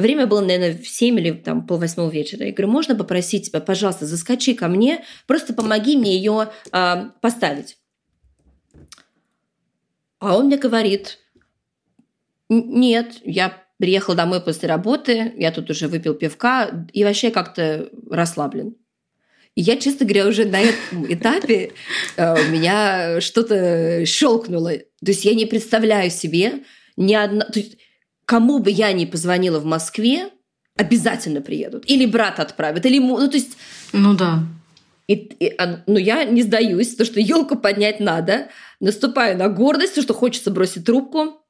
[0.00, 2.46] Время было, наверное, в 7 или там полвосьмого вечера.
[2.46, 7.12] Я говорю, можно попросить тебя, пожалуйста, заскочи ко мне, просто помоги мне ее э, а,
[7.20, 7.78] поставить.
[10.18, 11.18] А он мне говорит,
[12.48, 18.76] нет, я приехал домой после работы, я тут уже выпил пивка и вообще как-то расслаблен.
[19.54, 21.72] И я, честно говоря, уже на этом этапе
[22.16, 24.72] э, у меня что-то щелкнуло.
[24.76, 26.64] То есть я не представляю себе
[26.96, 27.44] ни одна...
[27.46, 27.78] То есть
[28.30, 30.30] кому бы я ни позвонила в Москве,
[30.76, 31.90] обязательно приедут.
[31.90, 33.00] Или брат отправит, или...
[33.00, 33.56] Ну, то есть...
[33.92, 34.44] Ну да.
[35.08, 38.46] И, и, а, ну, я не сдаюсь, то, что елку поднять надо.
[38.78, 41.42] Наступаю на гордость, то, что хочется бросить трубку.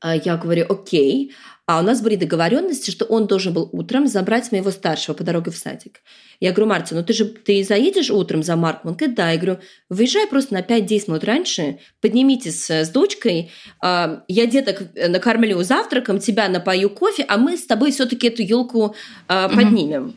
[0.00, 1.34] А я говорю, окей.
[1.66, 5.52] А у нас были договоренности, что он должен был утром забрать моего старшего по дороге
[5.52, 6.00] в садик.
[6.40, 8.90] Я говорю, Мартин, ну ты же ты заедешь утром за Марком?
[8.90, 9.30] Он говорит, да.
[9.30, 15.62] Я говорю, выезжай просто на 5-10 минут раньше, поднимитесь с дочкой, а, я деток накормлю
[15.62, 18.96] завтраком, тебя напою кофе, а мы с тобой все-таки эту елку
[19.28, 20.16] а, поднимем.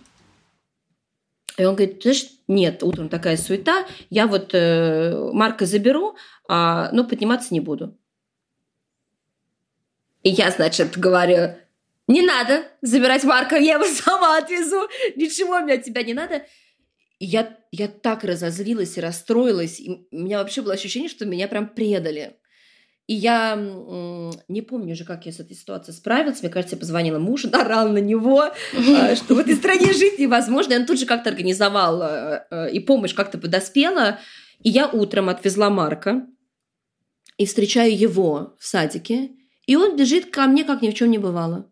[1.58, 6.16] И он говорит, знаешь, нет, утром такая суета, я вот э, Марка заберу,
[6.50, 7.96] а, но подниматься не буду.
[10.26, 11.56] И я, значит, говорю,
[12.08, 16.42] не надо забирать Марка, я его сама отвезу, ничего мне от тебя не надо.
[17.20, 21.48] И я, я так разозлилась и расстроилась, и у меня вообще было ощущение, что меня
[21.48, 22.38] прям предали.
[23.06, 23.56] И я
[24.48, 26.42] не помню уже, как я с этой ситуацией справилась.
[26.42, 30.74] Мне кажется, я позвонила мужу, орала на него, а, что в этой стране жить невозможно.
[30.74, 34.20] И он тут же как-то организовал, а, а, и помощь как-то подоспела.
[34.64, 36.26] И я утром отвезла Марка
[37.38, 39.30] и встречаю его в садике.
[39.68, 41.70] И он бежит ко мне, как ни в чем не бывало.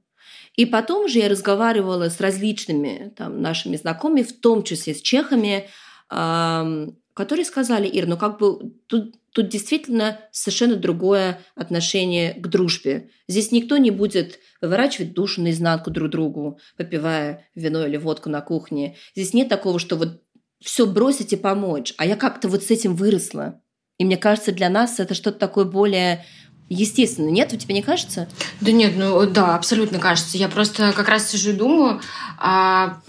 [0.55, 5.67] И потом же я разговаривала с различными там, нашими знакомыми, в том числе с чехами,
[6.09, 13.09] которые сказали, Ир, ну как бы тут, тут действительно совершенно другое отношение к дружбе.
[13.27, 18.95] Здесь никто не будет выворачивать душу наизнанку друг другу, попивая вино или водку на кухне.
[19.15, 20.21] Здесь нет такого, что вот
[20.61, 21.93] все бросить и помочь.
[21.97, 23.61] А я как-то вот с этим выросла.
[23.97, 26.25] И мне кажется, для нас это что-то такое более
[26.73, 27.53] естественно, нет?
[27.53, 28.27] У тебя не кажется?
[28.61, 30.37] Да нет, ну да, абсолютно кажется.
[30.37, 32.01] Я просто как раз сижу и думаю,
[32.37, 32.99] а...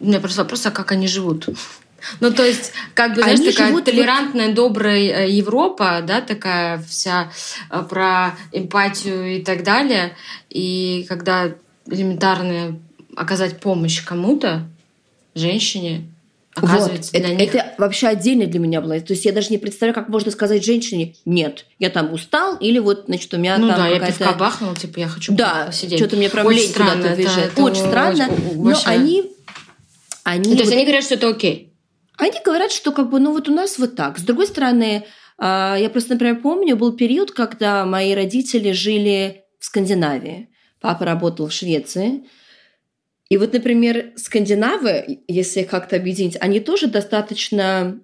[0.00, 1.48] у меня просто вопрос, а как они живут?
[2.20, 4.54] Ну, то есть, как бы, знаешь, Они такая живут толерантная, вот...
[4.54, 7.30] добрая э, Европа, да, такая вся
[7.70, 10.16] э, про эмпатию и так далее.
[10.48, 11.52] И когда
[11.86, 12.78] элементарно
[13.16, 14.66] оказать помощь кому-то,
[15.34, 16.09] женщине,
[16.56, 17.20] Оказывается, вот.
[17.20, 17.54] это, них...
[17.54, 19.00] это вообще отдельно для меня было.
[19.00, 22.78] То есть я даже не представляю, как можно сказать женщине, нет, я там устал, или
[22.80, 25.98] вот, значит, у меня ну, там да, я пивка бахнула, типа, я хочу да, посидеть.
[25.98, 28.28] что-то мне прям очень странно, это, это, очень странно.
[28.28, 29.30] Очень, но они...
[30.24, 31.72] они ну, то есть они говорят, что это окей?
[32.16, 34.18] Они говорят, что как бы, ну вот у нас вот так.
[34.18, 35.06] С другой стороны,
[35.38, 40.50] а, я просто, например, помню, был период, когда мои родители жили в Скандинавии.
[40.80, 42.24] Папа работал в Швеции.
[43.30, 48.00] И вот, например, скандинавы, если как-то объединить, они тоже достаточно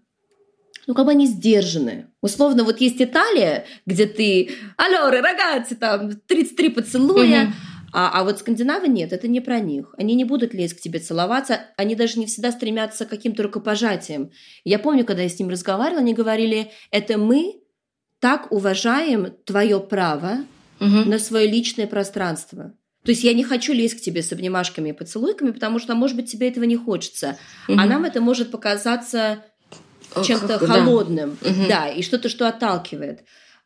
[0.87, 2.07] ну, как бы они сдержаны.
[2.23, 7.53] Условно, вот есть Италия, где ты «Алло, рогатцы, там 33 поцелуя», угу.
[7.93, 9.95] А, а вот скандинавы нет, это не про них.
[9.97, 14.33] Они не будут лезть к тебе целоваться, они даже не всегда стремятся к каким-то рукопожатиям.
[14.65, 17.63] Я помню, когда я с ним разговаривала, они говорили, это мы
[18.21, 20.45] так уважаем твое право
[20.79, 21.09] угу.
[21.09, 22.75] на свое личное пространство.
[23.07, 26.17] То есть я не хочу лезть к тебе с обнимашками и поцелуйками, потому что, может
[26.17, 27.39] быть, тебе этого не хочется.
[27.69, 27.79] Угу.
[27.79, 29.45] А нам это может показаться
[30.25, 31.61] чем-то холодным, да, угу.
[31.69, 33.25] да и что-то, что отталкивает.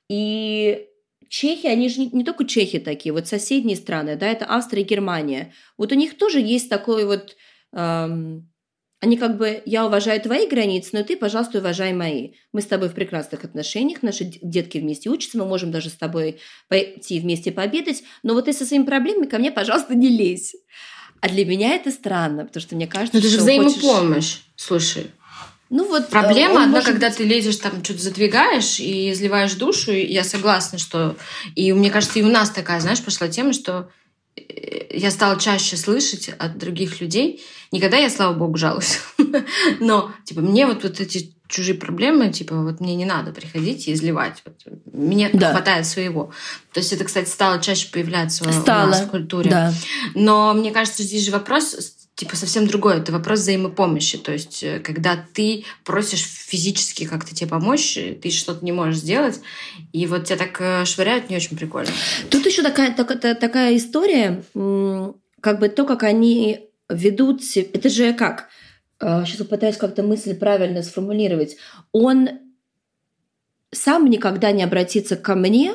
[0.09, 0.87] И
[1.31, 4.87] Чехи, они же не, не только чехи такие, вот соседние страны, да, это Австрия и
[4.87, 5.55] Германия.
[5.79, 7.37] Вот у них тоже есть такой вот...
[7.73, 8.50] Эм,
[9.01, 12.33] они как бы, я уважаю твои границы, но ты, пожалуйста, уважай мои.
[12.53, 16.39] Мы с тобой в прекрасных отношениях, наши детки вместе учатся, мы можем даже с тобой
[16.69, 20.55] пойти вместе пообедать, но вот ты со своими проблемами ко мне, пожалуйста, не лезь.
[21.21, 24.45] А для меня это странно, потому что мне кажется, но это же взаимопомощь, хочешь...
[24.57, 25.11] слушай.
[25.71, 27.19] Ну вот э, проблема одна, когда быть...
[27.19, 29.93] ты лезешь там что-то задвигаешь и изливаешь душу.
[29.93, 31.17] И я согласна, что
[31.55, 33.89] и мне кажется и у нас такая, знаешь, пошла тема, что
[34.91, 37.43] я стала чаще слышать от других людей.
[37.73, 39.01] Никогда я, слава богу, жалуюсь.
[39.81, 43.93] Но, типа, мне вот, вот эти чужие проблемы, типа, вот мне не надо приходить и
[43.93, 44.43] изливать.
[44.45, 44.57] Вот,
[44.93, 45.51] мне да.
[45.53, 46.33] хватает своего.
[46.73, 48.87] То есть это, кстати, стало чаще появляться стало.
[48.87, 49.51] у нас в культуре.
[49.51, 49.75] Да.
[50.15, 51.77] Но мне кажется, здесь же вопрос
[52.21, 52.99] типа совсем другое.
[52.99, 54.19] Это вопрос взаимопомощи.
[54.19, 59.41] То есть, э, когда ты просишь физически как-то тебе помочь, ты что-то не можешь сделать,
[59.95, 61.91] и вот тебя так э, швыряют, не очень прикольно.
[62.29, 64.45] Тут еще такая, такая, такая история,
[65.41, 67.69] как бы то, как они ведут себя.
[67.73, 68.49] Это же как?
[69.01, 71.57] Сейчас э, попытаюсь как-то мысль правильно сформулировать.
[71.93, 72.29] Он
[73.73, 75.73] сам никогда не обратится ко мне,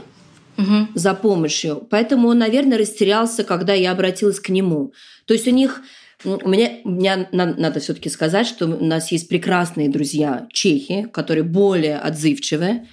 [0.58, 0.89] угу.
[0.93, 1.88] за помощью.
[1.89, 4.93] Поэтому он, наверное, растерялся, когда я обратилась к нему.
[5.25, 5.81] То есть у них
[6.26, 11.98] у меня, меня надо все-таки сказать, что у нас есть прекрасные друзья чехи, которые более
[11.98, 12.88] отзывчивые,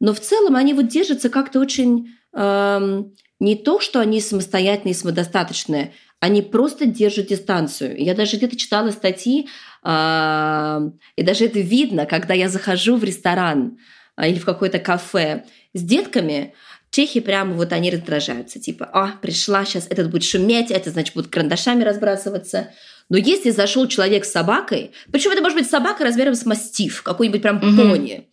[0.00, 5.92] но в целом они вот держатся как-то очень эм, не то, что они самостоятельные самодостаточные,
[6.20, 7.96] они просто держат дистанцию.
[8.02, 9.48] Я даже где-то читала статьи,
[9.84, 13.78] э, и даже это видно, когда я захожу в ресторан
[14.16, 16.54] э, или в какое-то кафе с детками,
[16.90, 21.30] Чехи прямо вот они раздражаются, типа, а, пришла, сейчас этот будет шуметь, это значит будут
[21.30, 22.70] карандашами разбрасываться.
[23.10, 27.42] Но если зашел человек с собакой, причем это может быть собака размером с мастиф, какой-нибудь
[27.42, 27.76] прям угу.
[27.76, 28.28] пони,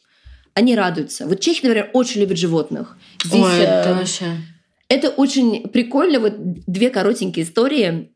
[0.53, 1.27] они радуются.
[1.27, 2.97] Вот чехи, например, очень любят животных.
[3.23, 4.25] Здесь, Ой, это э, вообще...
[4.87, 6.19] Это очень прикольно.
[6.19, 8.11] Вот две коротенькие истории.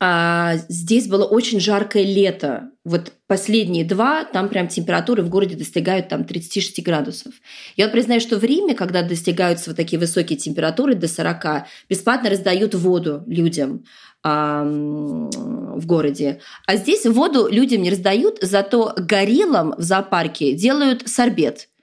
[0.00, 2.70] А, здесь было очень жаркое лето.
[2.84, 7.34] Вот последние два, там прям температуры в городе достигают там 36 градусов.
[7.76, 12.30] Я вот признаю, что в Риме, когда достигаются вот такие высокие температуры до 40, бесплатно
[12.30, 13.84] раздают воду людям
[14.22, 16.40] в городе.
[16.66, 21.68] А здесь воду людям не раздают, зато гориллам в зоопарке делают сорбет–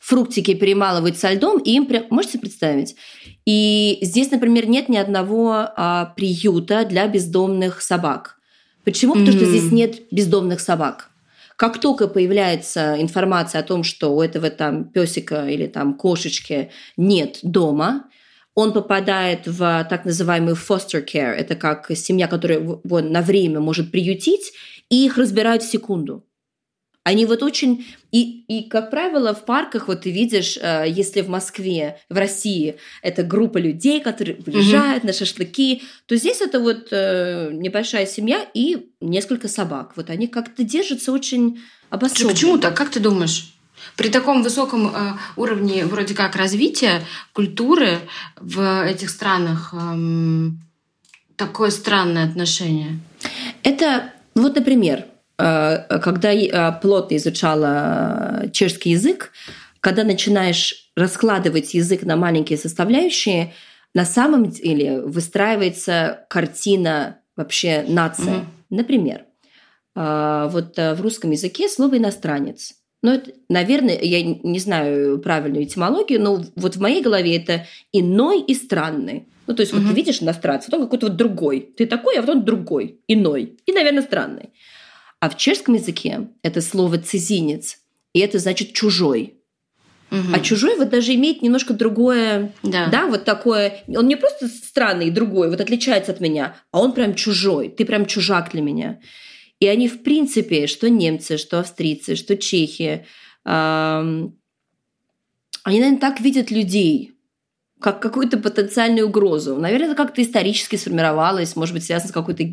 [0.00, 2.04] фруктики перемалывают со льдом, и им прям...
[2.10, 2.96] Можете представить?
[3.46, 8.38] И здесь, например, нет ни одного а, приюта для бездомных собак.
[8.84, 9.12] Почему?
[9.12, 9.36] Потому mm-hmm.
[9.36, 11.10] что здесь нет бездомных собак.
[11.56, 17.38] Как только появляется информация о том, что у этого там песика или там кошечки нет
[17.42, 18.06] дома,
[18.54, 21.32] он попадает в так называемый foster care.
[21.32, 24.52] Это как семья, которая его на время может приютить,
[24.88, 26.24] и их разбирают в секунду.
[27.04, 27.84] Они вот очень...
[28.12, 32.76] И, и, как правило, в парках вот ты видишь, э, если в Москве, в России
[33.02, 35.08] это группа людей, которые приезжают угу.
[35.08, 39.92] на шашлыки, то здесь это вот э, небольшая семья и несколько собак.
[39.96, 42.30] Вот они как-то держатся очень обособленно.
[42.30, 42.76] Почему так?
[42.76, 43.54] Как ты думаешь?
[43.96, 47.98] При таком высоком э, уровне вроде как развития культуры
[48.40, 50.50] в этих странах э,
[51.36, 52.98] такое странное отношение?
[53.62, 55.06] Это, вот, например,
[56.02, 59.32] когда я плотно изучала чешский язык,
[59.80, 63.54] когда начинаешь раскладывать язык на маленькие составляющие,
[63.94, 68.24] на самом деле выстраивается картина вообще нации.
[68.24, 68.44] Mm-hmm.
[68.70, 69.24] Например,
[69.96, 72.74] э, вот э, в русском языке слово иностранец.
[73.02, 78.42] Ну, это, наверное, я не знаю правильную этимологию, но вот в моей голове это иной
[78.42, 79.26] и странный.
[79.46, 79.80] Ну, то есть, mm-hmm.
[79.80, 81.72] вот ты видишь иностранца, вот он какой-то вот другой.
[81.76, 83.56] Ты такой, а вот он другой, иной.
[83.64, 84.50] И, наверное, странный.
[85.20, 87.78] А в чешском языке это слово «цезинец»,
[88.14, 89.34] и это значит «чужой».
[90.10, 90.34] Угу.
[90.34, 92.88] А чужой вот даже имеет немножко другое, да.
[92.88, 93.84] да, вот такое.
[93.86, 97.68] Он не просто странный, другой, вот отличается от меня, а он прям чужой.
[97.68, 98.98] Ты прям чужак для меня.
[99.60, 103.06] И они, в принципе, что немцы, что австрийцы, что чехи,
[103.44, 104.32] они,
[105.64, 107.12] наверное, так видят людей,
[107.80, 109.56] как какую-то потенциальную угрозу.
[109.56, 112.44] Наверное, это как-то исторически сформировалось, может быть, связано с какой-то,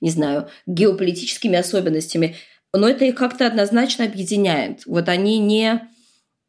[0.00, 2.36] не знаю, геополитическими особенностями.
[2.74, 4.86] Но это их как-то однозначно объединяет.
[4.86, 5.82] Вот они не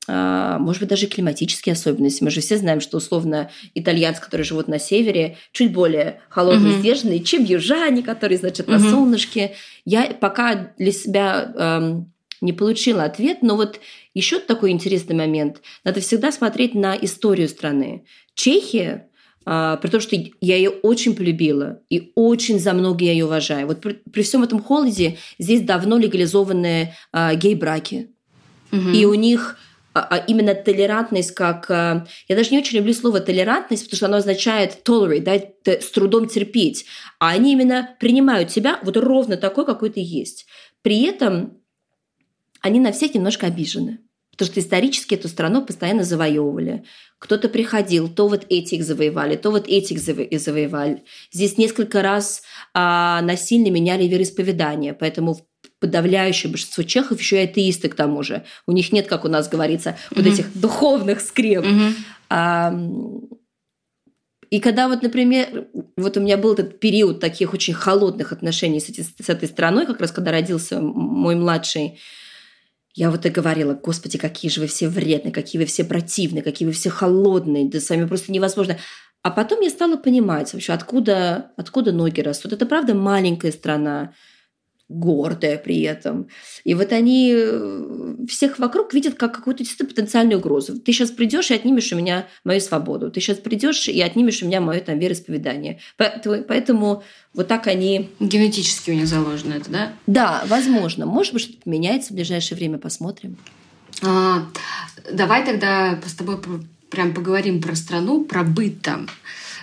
[0.08, 2.24] а, может быть, даже климатические особенности.
[2.24, 6.80] Мы же все знаем, что условно итальянцы, которые живут на севере, чуть более холодные, mm-hmm.
[6.80, 8.92] сдержанные, чем южане, которые, значит, на mm-hmm.
[8.92, 9.56] солнышке.
[9.86, 12.13] Я пока для себя эм,
[12.44, 13.80] не получила ответ, но вот
[14.14, 15.62] еще такой интересный момент.
[15.84, 18.06] Надо всегда смотреть на историю страны.
[18.36, 19.08] Чехия
[19.46, 23.68] а, при том, что я ее очень полюбила и очень за много я ее уважаю.
[23.68, 28.10] Вот при, при всем этом холоде здесь давно легализованы а, гей-браки.
[28.72, 28.90] Угу.
[28.90, 29.58] И у них
[29.94, 31.70] а, а именно толерантность как...
[31.70, 35.92] А, я даже не очень люблю слово толерантность, потому что оно означает tolerate, да, с
[35.92, 36.86] трудом терпеть.
[37.20, 40.46] А они именно принимают тебя вот ровно такой, какой ты есть.
[40.82, 41.58] При этом
[42.64, 44.00] они на всех немножко обижены.
[44.32, 46.86] Потому что исторически эту страну постоянно завоевывали.
[47.20, 51.04] Кто-то приходил, то вот этих завоевали, то вот этих завоевали.
[51.32, 52.42] Здесь несколько раз
[52.74, 55.38] а, насильно меняли вероисповедание, поэтому
[55.80, 58.44] подавляющее большинство чехов еще и атеисты к тому же.
[58.66, 60.16] У них нет, как у нас говорится, mm-hmm.
[60.16, 61.64] вот этих духовных скреп.
[61.64, 61.94] Mm-hmm.
[62.30, 62.74] А,
[64.50, 68.90] и когда вот, например, вот у меня был этот период таких очень холодных отношений с,
[68.90, 72.00] эти, с этой страной, как раз когда родился мой младший,
[72.94, 76.68] я вот и говорила, господи, какие же вы все вредные, какие вы все противные, какие
[76.68, 78.78] вы все холодные, да с вами просто невозможно.
[79.24, 82.54] А потом я стала понимать вообще, откуда, откуда ноги растут.
[82.54, 84.14] Это правда маленькая страна,
[84.90, 86.28] гордая при этом.
[86.64, 90.80] И вот они э, всех вокруг видят как какую-то чисто потенциальную угрозу.
[90.80, 93.10] Ты сейчас придешь и отнимешь у меня мою свободу.
[93.10, 95.80] Ты сейчас придешь и отнимешь у меня мое там вероисповедание.
[95.98, 98.10] Поэтому, поэтому вот так они...
[98.20, 99.94] Генетически у них заложено это, да?
[100.06, 101.06] Да, возможно.
[101.06, 103.38] Может быть, что-то поменяется в ближайшее время, посмотрим.
[104.02, 104.46] А,
[105.12, 106.38] давай тогда с тобой
[106.90, 109.08] прям поговорим про страну, про быт там.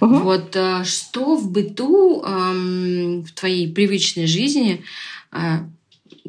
[0.00, 0.18] Угу.
[0.20, 4.84] Вот э, что в быту, в твоей привычной жизни
[5.32, 5.58] Э,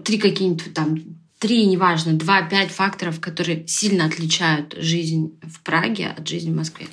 [0.04, 0.98] три какие-нибудь там,
[1.40, 6.88] три, неважно, два, пять факторов, которые сильно отличают жизнь в Праге от жизни в Москве?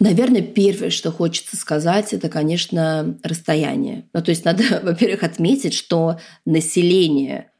[0.00, 4.06] Наверное, первое, что хочется сказать, это, конечно, расстояние.
[4.12, 7.50] Ну, то есть надо, во-первых, отметить, что население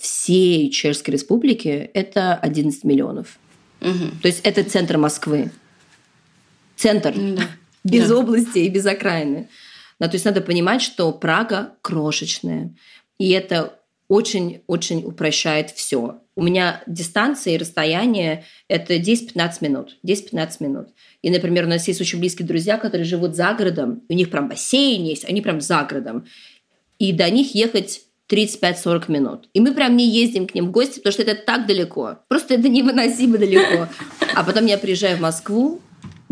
[0.00, 3.38] всей Чешской Республики– это 11 миллионов.
[3.80, 4.20] Угу.
[4.22, 5.50] То есть это центр Москвы.
[6.84, 7.14] Центр.
[7.16, 7.48] Да.
[7.84, 8.16] Без да.
[8.16, 9.48] области и без окраины.
[9.98, 12.74] Да, то есть надо понимать, что Прага крошечная,
[13.18, 16.20] и это очень-очень упрощает все.
[16.36, 19.96] У меня дистанция и расстояние– это 10-15 минут.
[20.06, 20.88] 10-15 минут.
[21.22, 24.48] И, например, у нас есть очень близкие друзья, которые живут за городом, у них прям
[24.48, 26.26] бассейн есть, они прям за городом.
[26.98, 29.48] И до них ехать 35-40 минут.
[29.54, 32.18] И мы прям не ездим к ним в гости, потому что это так далеко.
[32.28, 33.88] Просто это невыносимо далеко.
[34.34, 35.80] А потом я приезжаю в Москву,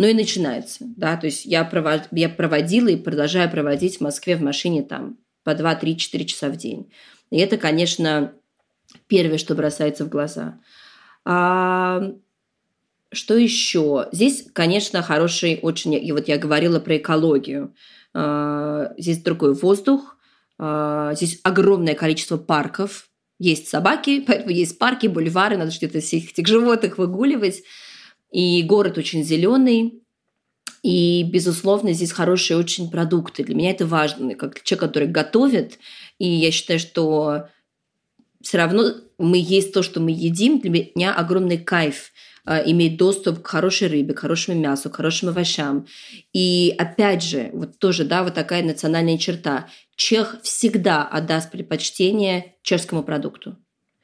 [0.03, 4.35] ну и начинается, да, то есть я, провод, я проводила и продолжаю проводить в Москве
[4.35, 6.91] в машине там по 2, 3, 4 часа в день.
[7.31, 8.33] И это, конечно,
[9.07, 10.59] первое, что бросается в глаза.
[11.25, 12.15] А,
[13.13, 14.09] что еще?
[14.11, 15.95] Здесь, конечно, хороший очень...
[15.95, 17.73] И вот я говорила про экологию.
[18.13, 20.17] А, здесь другой воздух,
[20.59, 23.09] а, здесь огромное количество парков.
[23.39, 27.63] Есть собаки, поэтому есть парки, бульвары, надо всех этих животных выгуливать.
[28.33, 30.03] И город очень зеленый.
[30.83, 33.45] И, безусловно, здесь хорошие очень продукты.
[33.45, 35.79] Для меня это важно, как человек, который готовит.
[36.19, 37.49] И я считаю, что
[38.43, 40.59] все равно мы есть то, что мы едим.
[40.59, 42.11] Для меня огромный кайф
[42.47, 45.87] э, иметь доступ к хорошей рыбе, к хорошему мясу, к хорошим овощам.
[46.33, 49.69] И опять же, вот тоже, да, вот такая национальная черта.
[49.95, 53.57] Чех всегда отдаст предпочтение чешскому продукту.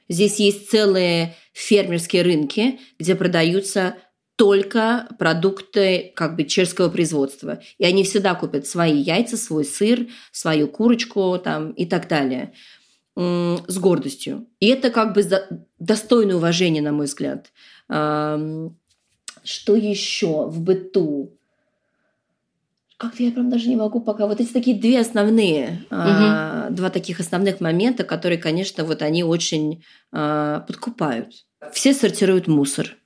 [0.08, 3.96] Здесь есть целые фермерские рынки, где продаются
[4.38, 7.60] только продукты как бы чешского производства.
[7.76, 12.52] И они всегда купят свои яйца, свой сыр, свою курочку там, и так далее
[13.16, 14.46] с гордостью.
[14.60, 15.28] И это как бы
[15.80, 17.50] достойное уважение, на мой взгляд.
[17.88, 21.32] Что еще в быту?
[22.96, 24.28] Как-то я прям даже не могу пока.
[24.28, 26.74] Вот эти такие две основные, угу.
[26.76, 31.32] два таких основных момента, которые, конечно, вот они очень а, подкупают.
[31.72, 32.96] Все сортируют мусор.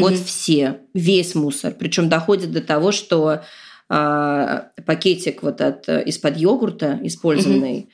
[0.00, 1.74] Вот mm все, весь мусор.
[1.78, 3.42] Причем доходит до того, что
[3.88, 7.88] э, пакетик вот от из-под йогурта использованный mm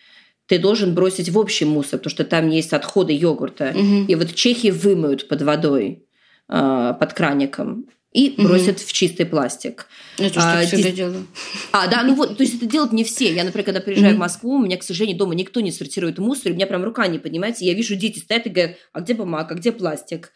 [0.47, 3.71] ты должен бросить в общий мусор, потому что там есть отходы йогурта.
[3.71, 6.05] mm И вот чехи вымоют под водой,
[6.49, 7.87] э, под краником.
[8.13, 8.49] и угу.
[8.49, 9.87] бросят в чистый пластик.
[10.19, 10.97] Я тоже а, всегда дис...
[10.97, 11.27] делаю.
[11.73, 13.33] А, да, ну вот, то есть это делают не все.
[13.33, 14.17] Я, например, когда приезжаю угу.
[14.17, 16.85] в Москву, у меня, к сожалению, дома никто не сортирует мусор, и у меня прям
[16.85, 20.33] рука не поднимается, я вижу, дети стоят и говорят, а где бумага, а где пластик?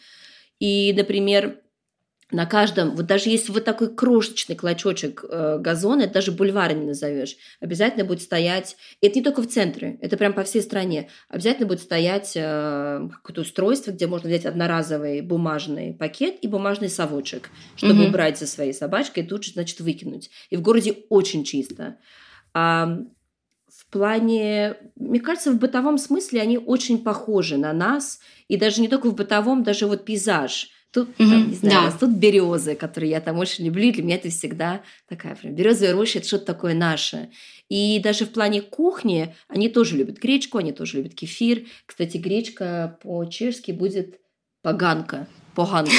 [0.58, 1.60] И, например,
[2.32, 6.84] на каждом, вот даже если вот такой крошечный клочочек э, газона, это даже бульвара не
[6.84, 11.68] назовешь, обязательно будет стоять, это не только в центре, это прям по всей стране, обязательно
[11.68, 18.02] будет стоять э, какое-то устройство, где можно взять одноразовый бумажный пакет и бумажный совочек, чтобы
[18.02, 18.08] угу.
[18.08, 20.30] убрать за своей собачкой и тут же, значит, выкинуть.
[20.50, 21.98] И в городе очень чисто.
[22.54, 23.02] А,
[23.88, 28.88] в плане, мне кажется, в бытовом смысле они очень похожи на нас, и даже не
[28.88, 31.86] только в бытовом, даже вот пейзаж– Тут, угу, там, не знаю, да.
[31.88, 33.88] растут березы, которые я там очень люблю.
[33.88, 37.28] И для меня это всегда такая прям березовая роща, это что-то такое наше.
[37.68, 41.66] И даже в плане кухни они тоже любят гречку, они тоже любят кефир.
[41.84, 44.20] Кстати, гречка по-чешски будет
[44.62, 45.26] поганка.
[45.54, 45.92] Поганка.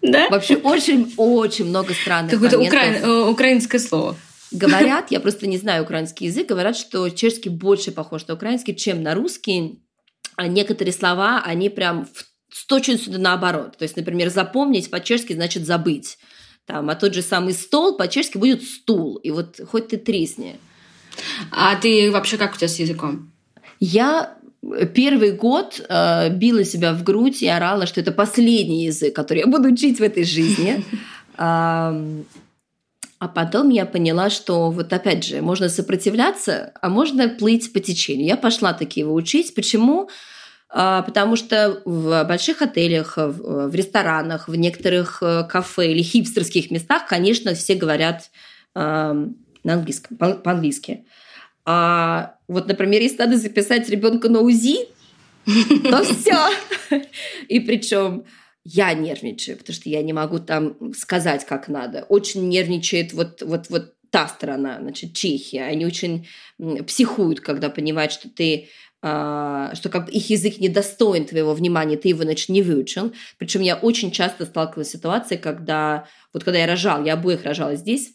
[0.00, 0.28] Да?
[0.28, 3.28] Вообще очень-очень много странных Какое-то укра...
[3.28, 4.14] украинское слово.
[4.50, 9.02] Говорят, я просто не знаю украинский язык, говорят, что чешский больше похож на украинский, чем
[9.02, 9.82] на русский.
[10.36, 13.76] А некоторые слова, они прям в с точностью наоборот.
[13.76, 16.18] То есть, например, запомнить по-чешски значит забыть.
[16.66, 19.16] Там, а тот же самый стол по-чешски будет стул.
[19.16, 20.58] И вот хоть ты тресни.
[21.50, 23.32] А ты вообще как у тебя с языком?
[23.80, 24.36] Я
[24.94, 29.46] первый год э, била себя в грудь и орала, что это последний язык, который я
[29.46, 30.84] буду учить в этой жизни.
[33.18, 38.26] А потом я поняла, что вот опять же, можно сопротивляться, а можно плыть по течению.
[38.26, 39.54] Я пошла такие его учить.
[39.54, 40.08] Почему?
[40.70, 47.06] А, потому что в больших отелях, в ресторанах, в некоторых э, кафе или хипстерских местах,
[47.06, 48.30] конечно, все говорят
[48.74, 49.14] а,
[49.64, 51.04] на английском, по-английски.
[51.64, 54.86] А вот, например, если надо записать ребенка на УЗИ,
[55.90, 56.36] то все.
[57.48, 58.24] И причем
[58.70, 62.04] я нервничаю, потому что я не могу там сказать, как надо.
[62.10, 65.62] Очень нервничает вот, вот, вот та сторона, значит, Чехия.
[65.62, 66.28] Они очень
[66.86, 68.68] психуют, когда понимают, что ты
[69.00, 73.12] а, что как бы их язык не достоин твоего внимания, ты его, значит, не выучил.
[73.38, 77.74] Причем я очень часто сталкивалась с ситуацией, когда, вот когда я рожала, я обоих рожала
[77.74, 78.12] здесь,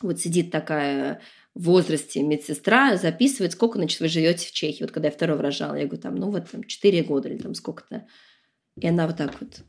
[0.00, 1.20] вот сидит такая
[1.54, 4.82] в возрасте медсестра, записывает, сколько, значит, вы живете в Чехии.
[4.82, 7.54] Вот когда я второго рожала, я говорю, там, ну вот там 4 года или там
[7.54, 8.06] сколько-то.
[8.80, 9.60] И она вот так вот.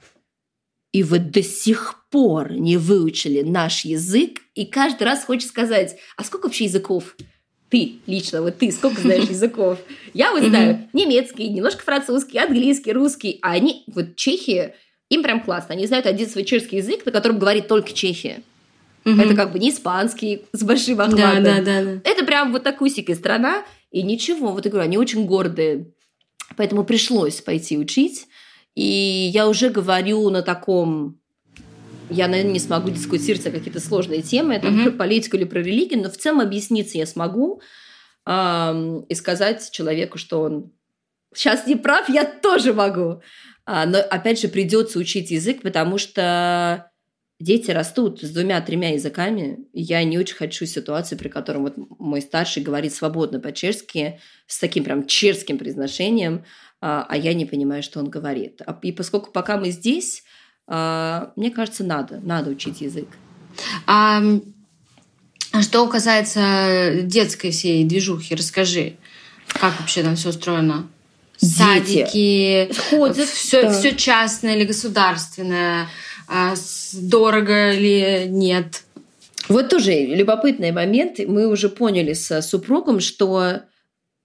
[0.91, 6.23] И вы до сих пор не выучили наш язык, и каждый раз хочет сказать, а
[6.23, 7.15] сколько вообще языков?
[7.69, 9.79] ты лично, вот ты сколько знаешь языков?
[10.13, 14.75] Я вот знаю немецкий, немножко французский, английский, русский, а они, вот чехи,
[15.13, 15.73] им прям классно.
[15.75, 18.41] Они знают один свой чешский язык, на котором говорит только Чехия.
[19.05, 19.21] Угу.
[19.21, 21.43] Это как бы не испанский с большим охватом.
[21.43, 22.01] Да, да, да, да.
[22.03, 25.87] Это прям вот такусикая страна, и ничего, вот я говорю, они очень гордые.
[26.55, 28.27] Поэтому пришлось пойти учить.
[28.75, 31.19] И я уже говорю на таком
[32.09, 34.83] я, наверное, не смогу дискутировать о какие-то сложные темы, там, mm-hmm.
[34.83, 37.61] про политику или про религию, но в целом объясниться я смогу
[38.25, 40.71] э, и сказать человеку, что он
[41.33, 43.21] сейчас не прав, я тоже могу.
[43.65, 46.91] А, но, опять же, придется учить язык, потому что
[47.39, 49.59] дети растут с двумя-тремя языками.
[49.73, 54.59] И я не очень хочу ситуацию, при которой вот мой старший говорит свободно по-чешски, с
[54.59, 56.45] таким прям чешским произношением,
[56.81, 58.61] а, а я не понимаю, что он говорит.
[58.65, 60.23] А, и поскольку пока мы здесь,
[60.67, 63.07] а, мне кажется, надо, надо учить язык.
[63.87, 64.21] А
[65.61, 68.97] что касается детской всей движухи, расскажи,
[69.47, 70.89] как вообще там все устроено?
[71.41, 71.55] Дети.
[71.55, 73.71] Садики, ходят, все, да.
[73.71, 75.89] все частное или государственное,
[76.93, 78.83] дорого или нет?
[79.49, 81.19] Вот тоже любопытный момент.
[81.19, 83.61] Мы уже поняли с супругом, что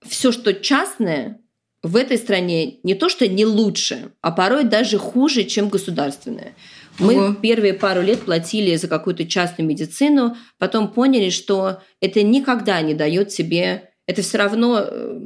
[0.07, 1.41] все, что частное,
[1.83, 6.55] в этой стране не то что не лучше, а порой даже хуже, чем государственная.
[6.99, 7.35] Мы Ого.
[7.35, 13.31] первые пару лет платили за какую-то частную медицину, потом поняли, что это никогда не дает
[13.31, 13.91] себе...
[14.07, 15.21] Это все равно э,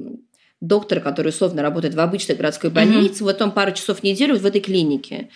[0.60, 3.26] доктор, который условно работает в обычной городской больнице, угу.
[3.26, 5.30] вот он пару часов в неделю в этой клинике.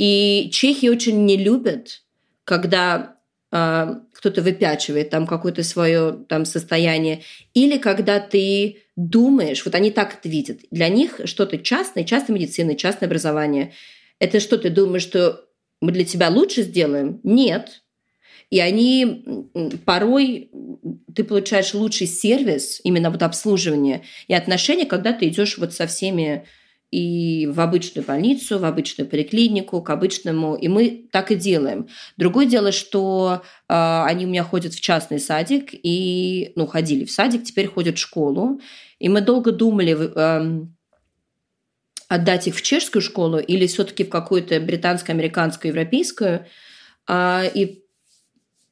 [0.00, 2.04] И чехи очень не любят,
[2.44, 3.18] когда
[3.52, 7.20] э, кто-то выпячивает там какое-то свое там состояние,
[7.52, 12.76] или когда ты думаешь, вот они так это видят, для них что-то частное, частная медицина,
[12.76, 13.74] частное образование,
[14.18, 15.44] это что ты думаешь, что
[15.82, 17.20] мы для тебя лучше сделаем?
[17.22, 17.82] Нет.
[18.48, 19.26] И они
[19.84, 20.50] порой
[21.14, 26.46] ты получаешь лучший сервис, именно вот обслуживание и отношения, когда ты идешь вот со всеми
[26.90, 30.56] и в обычную больницу, в обычную поликлинику, к обычному.
[30.56, 31.88] И мы так и делаем.
[32.16, 37.12] Другое дело, что э, они у меня ходят в частный садик, и, ну, ходили в
[37.12, 38.60] садик, теперь ходят в школу.
[38.98, 40.66] И мы долго думали, э,
[42.10, 46.44] отдать их в чешскую школу или все-таки в какую-то британско-американскую, европейскую.
[47.06, 47.84] А, и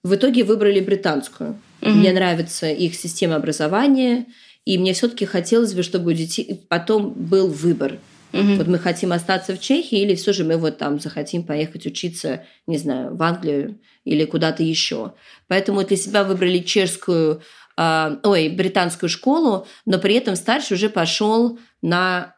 [0.02, 1.50] в итоге выбрали британскую.
[1.80, 1.90] Угу.
[1.90, 4.26] Мне нравится их система образования,
[4.68, 7.98] и мне все-таки хотелось бы, чтобы у детей потом был выбор.
[8.34, 8.56] Угу.
[8.56, 12.44] Вот мы хотим остаться в Чехии, или все же мы вот там захотим поехать учиться,
[12.66, 15.14] не знаю, в Англию или куда-то еще.
[15.46, 17.40] Поэтому для себя выбрали чешскую,
[17.78, 22.34] э, ой, британскую школу, но при этом старший уже пошел на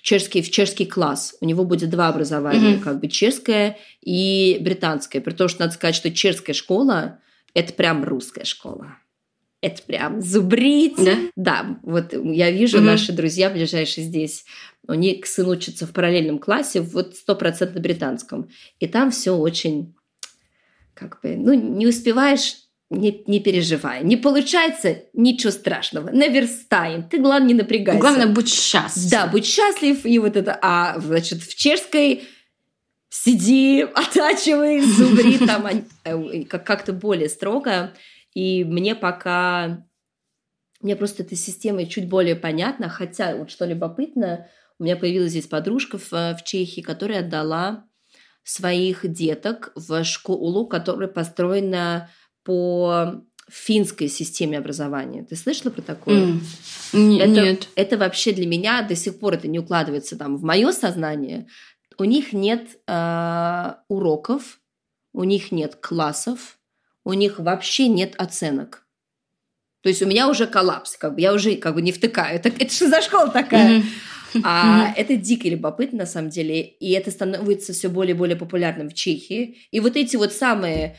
[0.00, 1.36] чешский, в чешский класс.
[1.42, 2.80] У него будет два образования, mm-hmm.
[2.80, 5.20] как бы чешское и британское.
[5.20, 7.18] При том, что надо сказать, что чешская школа–
[7.52, 8.96] это прям русская школа.
[9.60, 10.96] Это прям зубрить.
[10.96, 11.16] Да?
[11.34, 12.82] Да, вот я вижу, mm-hmm.
[12.82, 14.44] наши друзья ближайшие здесь,
[14.86, 18.48] у них сын учится в параллельном классе, вот стопроцентно британском.
[18.78, 19.94] И там все очень,
[20.94, 24.04] как бы, ну, не успеваешь не, не переживай.
[24.04, 26.10] Не получается, ничего страшного.
[26.10, 27.02] Наверстаем.
[27.08, 28.00] Ты, главное, не напрягайся.
[28.00, 29.10] Главное, будь счастлив.
[29.10, 30.04] Да, будь счастлив.
[30.06, 30.56] И вот это...
[30.62, 32.22] А, значит, в чешской
[33.08, 35.66] сиди, оттачивай, зубри там
[36.04, 37.92] э, как-то более строго.
[38.36, 39.86] И мне пока...
[40.82, 42.90] Мне просто эта система чуть более понятна.
[42.90, 44.46] Хотя, вот что любопытно,
[44.78, 47.86] у меня появилась здесь подружка в, в Чехии, которая отдала
[48.44, 52.10] своих деток в школу, которая построена
[52.44, 55.24] по финской системе образования.
[55.24, 56.38] Ты слышала про такое?
[56.92, 57.18] Mm.
[57.18, 57.68] Это, нет.
[57.74, 61.46] Это вообще для меня до сих пор это не укладывается там в мое сознание.
[61.96, 64.60] У них нет э, уроков,
[65.14, 66.55] у них нет классов,
[67.06, 68.84] у них вообще нет оценок.
[69.82, 72.34] То есть у меня уже коллапс, как бы я уже как бы не втыкаю.
[72.34, 73.78] Это, это что за школа такая?
[73.78, 74.40] Mm-hmm.
[74.42, 74.92] А mm-hmm.
[74.96, 78.94] это дико любопытно на самом деле, и это становится все более и более популярным в
[78.94, 79.56] Чехии.
[79.70, 80.96] И вот эти вот самые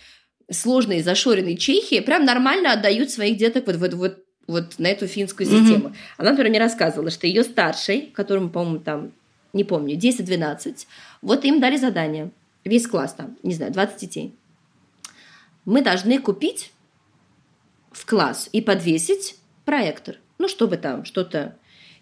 [0.49, 5.45] сложные зашоренные чехи прям нормально отдают своих деток вот, вот, вот, вот на эту финскую
[5.45, 5.89] систему.
[5.89, 5.95] Mm-hmm.
[6.19, 9.11] Она, например, мне рассказывала, что ее старший, которому, по-моему, там,
[9.51, 10.87] не помню, 10-12,
[11.21, 12.31] вот им дали задание,
[12.63, 14.33] весь класс там, не знаю, 20 детей.
[15.67, 16.71] Мы должны купить
[17.91, 21.57] в класс и подвесить проектор, ну, чтобы там что-то...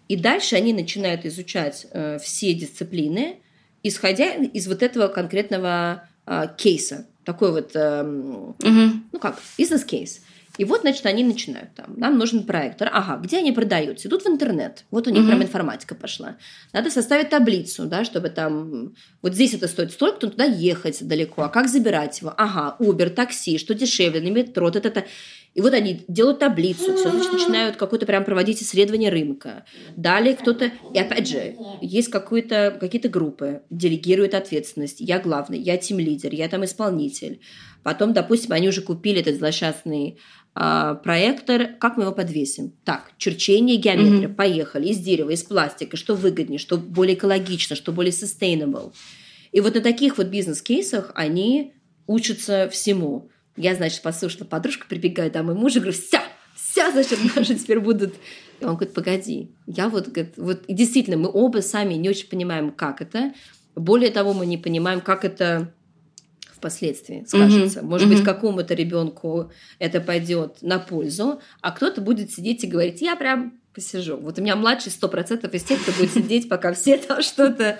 [0.08, 3.40] И дальше они начинают изучать э, все дисциплины,
[3.82, 9.00] исходя из вот этого конкретного э, кейса такой вот, эм, угу.
[9.12, 10.22] ну как, бизнес-кейс.
[10.58, 11.94] И вот, значит, они начинают там.
[11.96, 12.88] Нам нужен проектор.
[12.92, 14.08] Ага, где они продаются?
[14.08, 14.84] Идут в интернет.
[14.90, 15.28] Вот у них угу.
[15.28, 16.36] прям информатика пошла.
[16.72, 18.94] Надо составить таблицу, да, чтобы там...
[19.22, 21.42] Вот здесь это стоит столько, то туда ехать далеко.
[21.42, 22.32] А как забирать его?
[22.36, 25.04] Ага, Uber, такси, что дешевле, на метро, это-то.
[25.54, 29.64] И вот они делают таблицу, все, значит, начинают какое-то прям проводить исследование рынка.
[29.96, 30.70] Далее кто-то...
[30.92, 35.00] И опять же, есть какие-то группы, делегируют ответственность.
[35.00, 37.40] Я главный, я тим-лидер, я там исполнитель.
[37.82, 40.18] Потом, допустим, они уже купили этот злосчастный
[40.56, 41.68] проектор.
[41.78, 42.72] Как мы его подвесим?
[42.84, 44.34] Так, черчение, геометрия, mm-hmm.
[44.34, 44.88] поехали.
[44.88, 45.96] Из дерева, из пластика.
[45.96, 48.92] Что выгоднее, что более экологично, что более sustainable.
[49.52, 51.74] И вот на таких вот бизнес-кейсах они
[52.06, 53.28] учатся всему.
[53.56, 56.20] Я, значит, послушала, подружка прибегает домой, муж, и говорю, все,
[56.54, 58.14] все, значит, наши теперь будут...
[58.60, 62.28] И он говорит, погоди, я вот, говорит, вот, и действительно, мы оба сами не очень
[62.28, 63.34] понимаем, как это.
[63.74, 65.74] Более того, мы не понимаем, как это
[66.56, 67.80] впоследствии скажется.
[67.80, 67.84] Mm-hmm.
[67.84, 68.16] Может mm-hmm.
[68.16, 73.54] быть, какому-то ребенку это пойдет на пользу, а кто-то будет сидеть и говорить, я прям
[73.74, 74.16] посижу.
[74.16, 77.78] Вот у меня младший сто процентов из тех, кто будет сидеть, пока все там что-то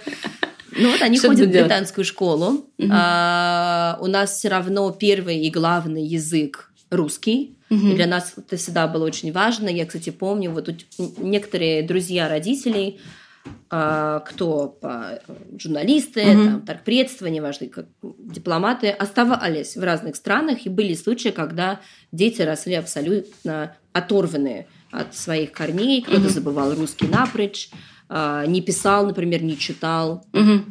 [0.78, 2.66] ну вот они ходят в британскую школу.
[2.90, 7.56] А, у нас все равно первый и главный язык русский.
[7.70, 7.88] Угу.
[7.88, 9.68] И для нас это всегда было очень важно.
[9.68, 10.68] Я, кстати, помню, вот
[11.18, 13.00] некоторые друзья родителей,
[13.68, 15.20] кто по,
[15.58, 16.44] журналисты, угу.
[16.44, 20.66] там, торгпредства, неважно, как дипломаты, оставались в разных странах.
[20.66, 21.80] И были случаи, когда
[22.12, 26.02] дети росли абсолютно оторванные от своих корней.
[26.02, 26.28] Кто-то угу.
[26.28, 27.70] забывал русский напрочь.
[28.08, 30.24] А, не писал, например, не читал.
[30.32, 30.64] Угу.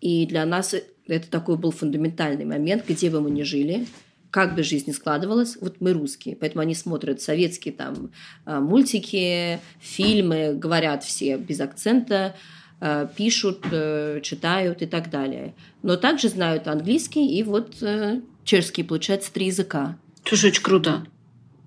[0.00, 0.74] И для нас
[1.06, 3.86] это такой был фундаментальный момент, где бы мы ни жили,
[4.30, 8.10] как бы жизнь ни складывалась, вот мы русские, поэтому они смотрят советские там
[8.44, 12.34] а, мультики, фильмы, говорят все без акцента,
[12.80, 15.54] а, пишут, э, читают и так далее.
[15.82, 19.96] Но также знают английский и вот э, чешский, получается, три языка.
[20.24, 21.06] Слушай, очень круто.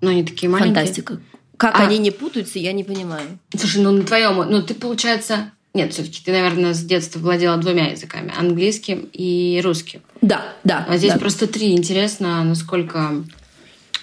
[0.00, 0.74] Но они такие маленькие.
[0.74, 1.20] Фантастика.
[1.56, 1.86] Как а...
[1.86, 3.38] они не путаются, я не понимаю.
[3.56, 7.90] Слушай, ну на твоем, ну ты получается, нет, все-таки ты, наверное, с детства владела двумя
[7.90, 10.00] языками, английским и русским.
[10.20, 10.84] Да, да.
[10.88, 11.18] А здесь да.
[11.18, 11.72] просто три.
[11.72, 13.24] Интересно, насколько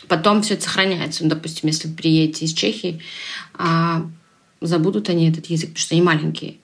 [0.08, 1.24] потом все это сохраняется.
[1.24, 3.02] Ну, допустим, если вы приедете из Чехии,
[3.54, 4.04] а
[4.62, 6.56] забудут они этот язык, потому что они маленькие.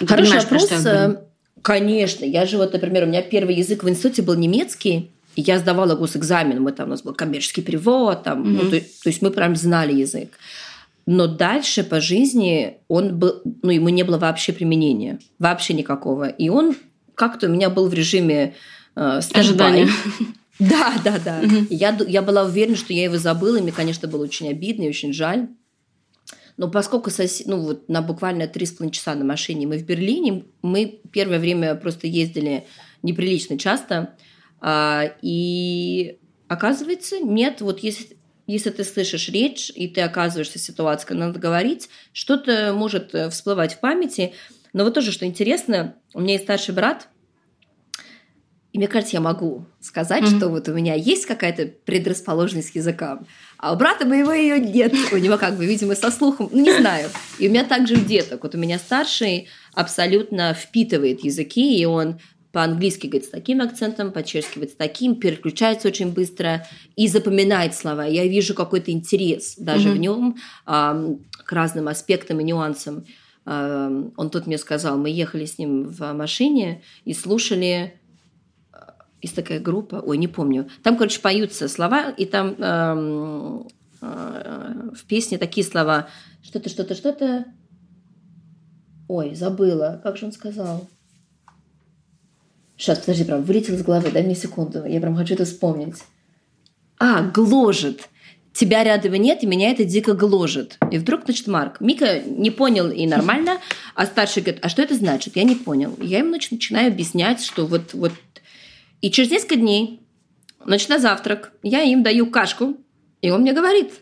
[0.00, 0.70] Ты Хороший вопрос.
[0.70, 1.20] Я
[1.62, 2.24] Конечно.
[2.24, 6.60] Я же вот, например, у меня первый язык в институте был немецкий я сдавала госэкзамен,
[6.62, 8.62] мы там, у нас был коммерческий перевод, там, mm-hmm.
[8.62, 10.30] ну, то, то есть мы прям знали язык.
[11.06, 16.28] Но дальше по жизни он был, ну, ему не было вообще применения, вообще никакого.
[16.28, 16.76] И он
[17.14, 18.54] как-то у меня был в режиме
[18.96, 19.88] э, Ожидание.
[20.58, 21.42] Да, да, да.
[21.70, 24.88] Я, я была уверена, что я его забыла, и мне, конечно, было очень обидно и
[24.88, 25.48] очень жаль.
[26.56, 27.42] Но поскольку сос...
[27.44, 31.38] ну, вот на буквально три с половиной часа на машине мы в Берлине, мы первое
[31.38, 32.66] время просто ездили
[33.02, 34.14] неприлично часто,
[34.60, 38.15] а, и оказывается, нет, вот если,
[38.46, 43.30] если ты слышишь речь, и ты оказываешься в ситуации, когда надо говорить, что-то может э,
[43.30, 44.34] всплывать в памяти.
[44.72, 47.08] Но вот тоже, что интересно, у меня есть старший брат,
[48.76, 50.36] и мне кажется, я могу сказать, mm-hmm.
[50.36, 53.26] что вот у меня есть какая-то предрасположенность к языкам,
[53.56, 54.92] а у брата моего ее нет.
[55.12, 57.08] У него как бы, видимо, со слухом, ну, не знаю.
[57.38, 58.42] И у меня также у деток.
[58.42, 62.20] Вот у меня старший абсолютно впитывает языки, и он
[62.56, 68.06] по-английски говорит с таким акцентом, по-чешски говорит с таким, переключается очень быстро и запоминает слова.
[68.06, 69.92] Я вижу какой-то интерес даже mm-hmm.
[69.92, 70.36] в нем
[70.66, 73.04] э, к разным аспектам и нюансам.
[73.44, 78.00] Э, он тут мне сказал, мы ехали с ним в машине и слушали
[79.20, 80.70] есть такая группа, ой, не помню.
[80.82, 83.62] Там, короче, поются слова, и там э,
[84.00, 86.08] э, в песне такие слова.
[86.42, 87.44] Что-то, что-то, что-то.
[89.08, 90.00] Ой, забыла.
[90.02, 90.88] Как же он сказал?
[92.76, 94.10] Сейчас, подожди, прям вылетел из головы.
[94.10, 94.84] Дай мне секунду.
[94.84, 95.96] Я прям хочу это вспомнить.
[96.98, 98.08] А, гложет.
[98.52, 100.78] Тебя рядом нет, и меня это дико гложет.
[100.90, 101.80] И вдруг, значит, Марк.
[101.80, 103.58] Мика не понял и нормально,
[103.94, 105.36] а старший говорит, а что это значит?
[105.36, 105.94] Я не понял.
[106.00, 108.12] Я ему начинаю объяснять, что вот, вот
[109.02, 110.00] и через несколько дней,
[110.64, 112.76] значит, на завтрак, я им даю кашку,
[113.20, 113.92] и он мне говорит,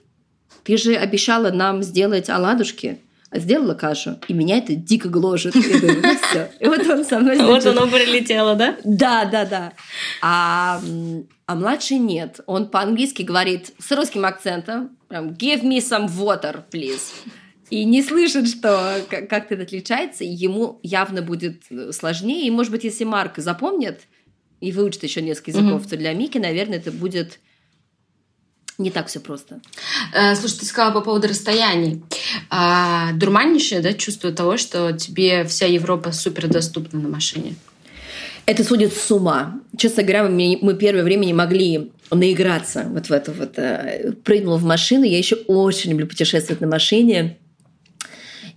[0.63, 3.01] ты же обещала нам сделать оладушки,
[3.35, 5.57] сделала кашу, и меня это дико гложет.
[5.57, 6.51] И, думаю, ну, все.
[6.61, 7.39] и вот он со мной...
[7.39, 8.77] Вот оно прилетело, да?
[8.85, 9.73] Да, да, да.
[10.23, 10.81] А,
[11.47, 12.41] а младший нет.
[12.47, 17.13] Он по-английски говорит с русским акцентом, прям, give me some water, please.
[17.71, 21.63] И не слышит, что как-то это отличается, ему явно будет
[21.93, 22.47] сложнее.
[22.47, 24.03] И, может быть, если Марк запомнит,
[24.61, 25.91] и выучит еще несколько языков, mm-hmm.
[25.91, 27.39] то для Мики, наверное, это будет
[28.79, 29.61] не так все просто.
[30.13, 32.03] Э, слушай, ты сказала по поводу расстояний.
[32.51, 37.55] А, дурманящее, да, чувство того, что тебе вся Европа супер доступна на машине?
[38.47, 39.61] Это судит с ума.
[39.77, 43.59] Честно говоря, мы, мы первое время не могли наиграться вот в это вот.
[43.59, 45.05] Э, прыгнула в машину.
[45.05, 47.39] Я еще очень люблю путешествовать на машине.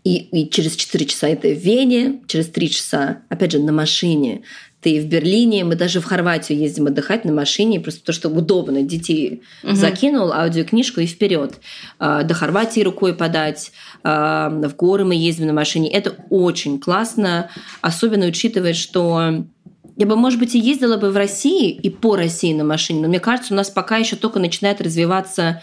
[0.04, 4.44] И, и через 4 часа это в Вене, через 3 часа, опять же, на машине
[4.88, 8.84] ты в Берлине, мы даже в Хорватию ездим отдыхать на машине, просто потому что удобно.
[8.84, 9.76] Детей угу.
[9.76, 11.56] закинул, аудиокнижку и вперед.
[12.00, 13.74] А, до Хорватии рукой подать,
[14.06, 15.92] а, в горы мы ездим на машине.
[15.92, 17.50] Это очень классно,
[17.82, 19.44] особенно учитывая, что
[19.98, 23.10] я бы, может быть, и ездила бы в России и по России на машине, но
[23.10, 25.62] мне кажется, у нас пока еще только начинает развиваться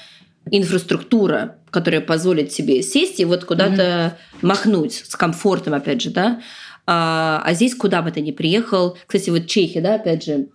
[0.50, 4.12] инфраструктура, которая позволит себе сесть и вот куда-то mm
[4.42, 6.42] махнуть с комфортом, опять же, да.
[6.86, 10.48] А, а здесь куда бы ты ни приехал, кстати, вот Чехия, да, опять же,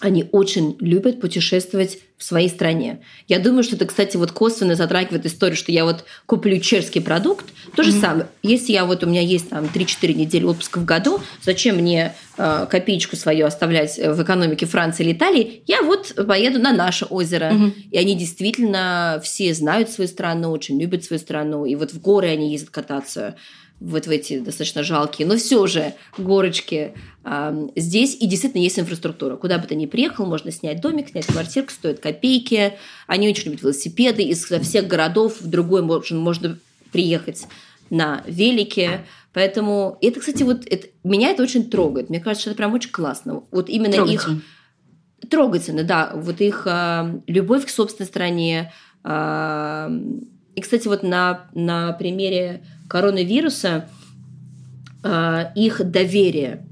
[0.00, 3.00] они очень любят путешествовать в своей стране.
[3.28, 7.46] Я думаю, что это, кстати, вот косвенно затрагивает историю, что я вот куплю чешский продукт.
[7.76, 8.00] То же mm-hmm.
[8.00, 8.26] самое.
[8.42, 12.66] Если я вот у меня есть там 3-4 недели отпуска в году, зачем мне э,
[12.70, 15.62] копеечку свою оставлять в экономике Франции или Италии?
[15.66, 17.52] Я вот поеду на наше озеро.
[17.52, 17.72] Mm-hmm.
[17.90, 21.64] И они действительно все знают свою страну, очень любят свою страну.
[21.64, 23.36] И вот в горы они ездят кататься
[23.80, 26.92] вот в эти достаточно жалкие, но все же горочки
[27.24, 28.16] э, здесь.
[28.20, 29.36] И действительно есть инфраструктура.
[29.36, 32.74] Куда бы ты ни приехал, можно снять домик, снять квартирку, стоит копейки.
[33.06, 34.22] Они очень любят велосипеды.
[34.22, 36.58] Из всех городов в другой можно, можно
[36.92, 37.46] приехать
[37.88, 39.06] на велике.
[39.32, 42.10] Поэтому это, кстати, вот это, меня это очень трогает.
[42.10, 43.44] Мне кажется, что это прям очень классно.
[43.50, 44.36] Вот именно Трогательно.
[45.20, 46.12] их трогательно, да.
[46.14, 48.72] Вот их э, любовь к собственной стране.
[49.04, 49.88] Э,
[50.60, 53.88] и, кстати, вот на, на примере коронавируса
[55.02, 56.66] а, их доверие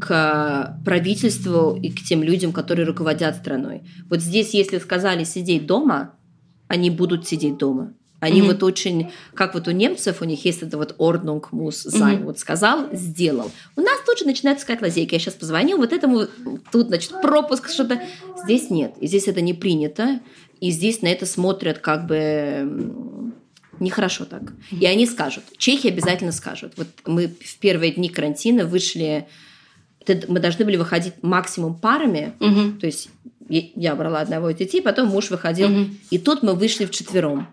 [0.00, 3.82] к правительству и к тем людям, которые руководят страной.
[4.08, 6.14] Вот здесь, если сказали сидеть дома,
[6.66, 7.92] они будут сидеть дома.
[8.20, 8.46] Они mm-hmm.
[8.46, 12.20] вот очень, как вот у немцев, у них есть это вот Ordnung muss sein.
[12.20, 12.24] Mm-hmm.
[12.24, 13.52] Вот сказал, сделал.
[13.76, 15.16] У нас тут же начинается сказать лазейка.
[15.16, 16.26] Я сейчас позвонил вот этому,
[16.72, 18.00] тут, значит, пропуск, что-то.
[18.44, 18.94] Здесь нет.
[18.98, 20.20] И здесь это не принято.
[20.60, 23.32] И здесь на это смотрят как бы
[23.80, 24.52] Нехорошо так.
[24.70, 25.44] И они скажут.
[25.58, 26.74] Чехи обязательно скажут.
[26.76, 29.26] Вот мы в первые дни карантина вышли...
[30.06, 32.34] Мы должны были выходить максимум парами.
[32.40, 32.78] Угу.
[32.80, 33.08] То есть
[33.48, 35.70] я брала одного из детей, потом муж выходил.
[35.70, 35.90] Угу.
[36.10, 37.48] И тут мы вышли вчетвером.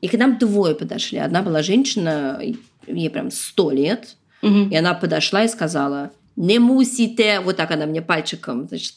[0.00, 1.18] И к нам двое подошли.
[1.18, 2.40] Одна была женщина,
[2.86, 4.16] ей прям сто лет.
[4.42, 4.68] Угу.
[4.70, 8.94] И она подошла и сказала, не мусите, вот так она мне пальчиком, значит,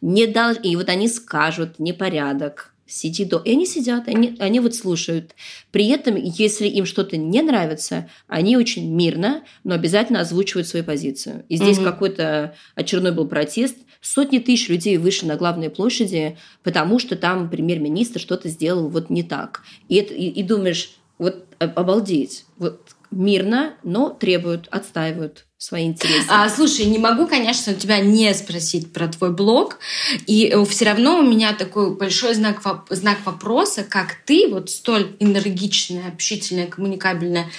[0.00, 3.38] не дал, и вот они скажут, непорядок, сиди до.
[3.38, 5.34] И они сидят, они, они вот слушают.
[5.72, 11.44] При этом, если им что-то не нравится, они очень мирно, но обязательно озвучивают свою позицию.
[11.48, 11.86] И здесь угу.
[11.86, 13.76] какой-то очередной был протест.
[14.00, 19.24] Сотни тысяч людей вышли на главные площади, потому что там премьер-министр что-то сделал вот не
[19.24, 19.62] так.
[19.88, 22.44] И, это, и, и думаешь, вот обалдеть.
[22.56, 26.26] Вот мирно, но требуют, отстаивают свои интересы.
[26.28, 29.78] А, слушай, не могу, конечно, у тебя не спросить про твой блог,
[30.26, 32.60] и э, все равно у меня такой большой знак,
[32.90, 37.50] знак вопроса, как ты, вот столь энергичная, общительная, коммуникабельная,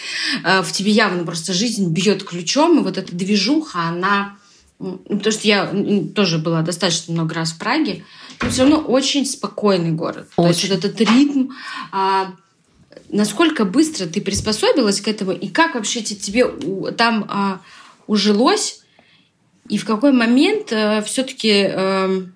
[0.44, 4.38] э, в тебе явно просто жизнь бьет ключом, и вот эта движуха, она...
[4.78, 5.74] Потому что я
[6.14, 8.04] тоже была достаточно много раз в Праге,
[8.40, 10.28] но все равно очень спокойный город.
[10.36, 10.44] Очень.
[10.44, 11.54] То есть вот этот ритм,
[11.92, 12.34] а,
[13.10, 16.46] насколько быстро ты приспособилась к этому, и как вообще тебе
[16.98, 17.62] там а,
[18.08, 18.82] ужилось,
[19.70, 22.36] и в какой момент а, все-таки эм,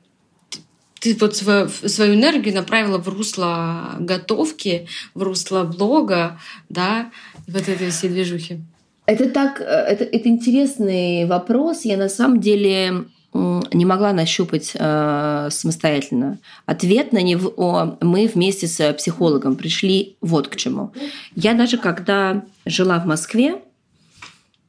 [0.99, 6.39] ты вот свою, свою энергию направила в русло готовки, в русло блога,
[6.69, 7.11] да,
[7.47, 8.61] вот этой всей движухи?
[9.05, 11.85] Это так, э, это, это интересный вопрос.
[11.85, 16.39] Я на самом деле не могла нащупать э, самостоятельно.
[16.65, 20.93] Ответ на него мы вместе с психологом пришли вот к чему.
[21.35, 23.59] Я даже когда жила в Москве, э,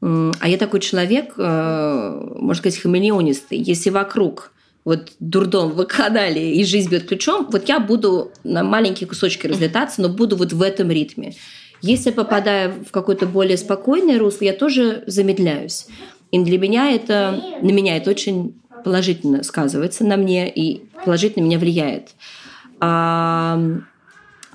[0.00, 4.52] а я такой человек, э, можно сказать, хамелеонистый, если вокруг
[4.84, 10.00] вот дурдом в канале и жизнь бьет ключом, вот я буду на маленькие кусочки разлетаться,
[10.00, 11.34] но буду вот в этом ритме.
[11.82, 15.86] Если попадаю в какое-то более спокойное русло, я тоже замедляюсь.
[16.30, 21.58] И для меня это, на меня это очень положительно сказывается на мне и положительно меня
[21.58, 22.10] влияет.
[22.80, 23.60] А,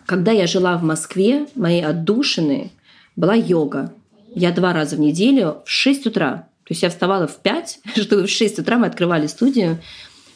[0.06, 2.72] когда я жила в Москве, моей отдушины
[3.16, 3.94] была йога.
[4.36, 6.50] Я два раза в неделю в 6 утра.
[6.66, 9.80] То есть я вставала в 5, чтобы в 6 утра мы открывали студию.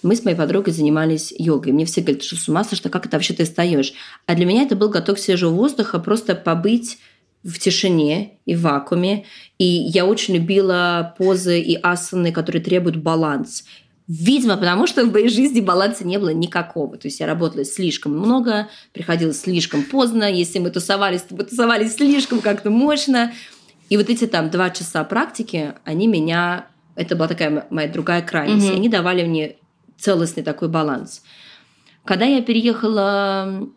[0.01, 1.73] Мы с моей подругой занимались йогой.
[1.73, 3.93] Мне все говорят, что с ума сошла, как это вообще ты встаешь?
[4.25, 6.97] А для меня это был готов свежего воздуха, просто побыть
[7.43, 9.25] в тишине и в вакууме.
[9.57, 13.65] И я очень любила позы и асаны, которые требуют баланс.
[14.07, 16.97] Видимо, потому что в моей жизни баланса не было никакого.
[16.97, 20.31] То есть я работала слишком много, приходила слишком поздно.
[20.31, 23.33] Если мы тусовались, то мы тусовались слишком как-то мощно.
[23.89, 26.67] И вот эти там два часа практики, они меня...
[26.95, 28.69] Это была такая моя другая крайность.
[28.69, 28.75] Mm-hmm.
[28.75, 29.55] Они давали мне
[29.97, 31.23] целостный такой баланс.
[32.05, 33.69] Когда я переехала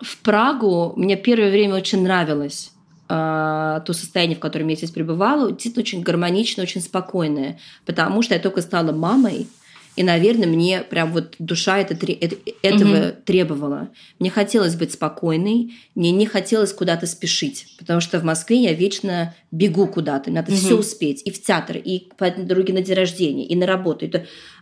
[0.00, 2.72] в Прагу мне первое время очень нравилось
[3.08, 5.50] э, то состояние, в котором я здесь пребывала.
[5.50, 7.58] Действительно очень гармоничное, очень спокойное.
[7.84, 9.48] Потому что я только стала мамой,
[9.96, 13.16] и, наверное, мне прям вот душа это, это, этого угу.
[13.24, 13.88] требовала.
[14.18, 19.34] Мне хотелось быть спокойной, мне не хотелось куда-то спешить, потому что в Москве я вечно
[19.50, 20.58] бегу куда-то, надо угу.
[20.58, 24.06] все успеть, и в театр, и по дороге на день рождения, и на работу.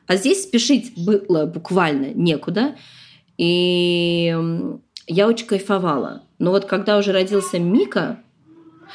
[0.06, 2.74] А здесь спешить было буквально некуда.
[3.36, 4.34] И
[5.06, 6.22] я очень кайфовала.
[6.38, 8.20] Но вот когда уже родился Мика,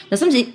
[0.09, 0.47] на самом деле,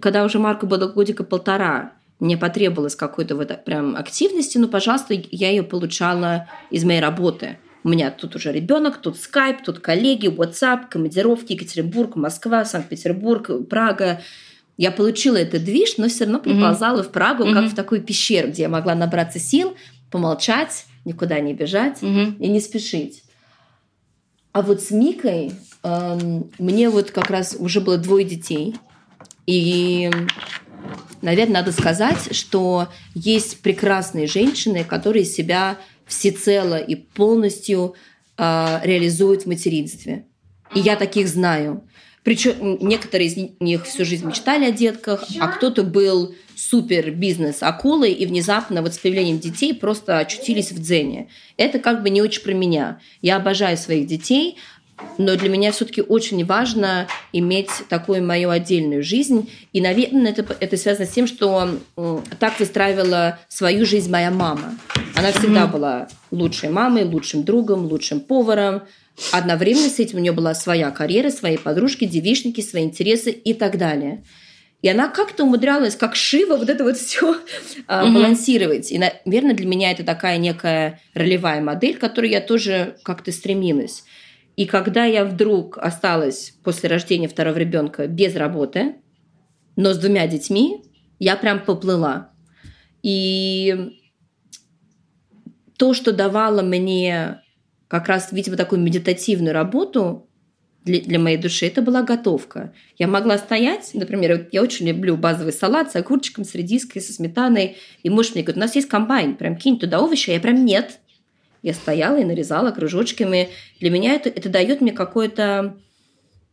[0.00, 5.50] когда уже Марку было годика полтора, мне потребовалось какой-то вот прям активности, но, пожалуйста, я
[5.50, 7.58] ее получала из моей работы.
[7.84, 14.20] У меня тут уже ребенок, тут скайп, тут коллеги, WhatsApp, командировки, Екатеринбург, Москва, Санкт-Петербург, Прага.
[14.76, 17.08] Я получила этот движ, но все равно приползала mm-hmm.
[17.08, 17.54] в Прагу, mm-hmm.
[17.54, 19.76] как в такую пещеру, где я могла набраться сил,
[20.10, 22.38] помолчать, никуда не бежать mm-hmm.
[22.38, 23.22] и не спешить.
[24.52, 25.52] А вот с Микой
[25.84, 28.74] эм, мне вот как раз уже было двое детей.
[29.46, 30.10] И,
[31.22, 37.94] наверное, надо сказать, что есть прекрасные женщины, которые себя всецело и полностью
[38.36, 40.24] э, реализуют в материнстве.
[40.74, 41.84] И я таких знаю.
[42.24, 48.12] Причем некоторые из них всю жизнь мечтали о детках, а кто-то был супер бизнес акулой
[48.12, 51.28] и внезапно вот с появлением детей просто очутились в дзене.
[51.56, 53.00] Это как бы не очень про меня.
[53.22, 54.58] Я обожаю своих детей,
[55.18, 59.50] но для меня все-таки очень важно иметь такую мою отдельную жизнь.
[59.72, 61.78] И, наверное, это, это связано с тем, что
[62.38, 64.76] так выстраивала свою жизнь моя мама.
[65.16, 65.72] Она всегда mm-hmm.
[65.72, 68.82] была лучшей мамой, лучшим другом, лучшим поваром.
[69.32, 73.76] Одновременно с этим у нее была своя карьера, свои подружки, девичники, свои интересы и так
[73.76, 74.22] далее.
[74.80, 78.12] И она как-то умудрялась, как Шива, вот это вот все mm-hmm.
[78.14, 78.92] балансировать.
[78.92, 84.04] И, наверное, для меня это такая некая ролевая модель, к которой я тоже как-то стремилась.
[84.58, 88.96] И когда я вдруг осталась после рождения второго ребенка без работы,
[89.76, 90.82] но с двумя детьми,
[91.20, 92.32] я прям поплыла.
[93.04, 93.92] И
[95.76, 97.40] то, что давало мне
[97.86, 100.28] как раз, видимо, такую медитативную работу,
[100.84, 102.74] для, для моей души, это была готовка.
[102.98, 107.76] Я могла стоять, например, я очень люблю базовый салат с огурчиком, с редиской, со сметаной,
[108.02, 110.64] и муж мне говорит, у нас есть комбайн, прям кинь туда овощи, а я прям
[110.64, 110.98] нет.
[111.62, 113.50] Я стояла и нарезала кружочками.
[113.80, 115.76] Для меня это, это дает мне какое-то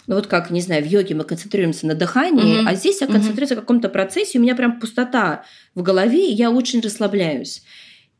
[0.07, 2.69] ну вот как, не знаю, в йоге мы концентрируемся на дыхании, mm-hmm.
[2.69, 3.55] а здесь я концентрируюсь mm-hmm.
[3.55, 7.63] на каком-то процессе, у меня прям пустота в голове, и я очень расслабляюсь.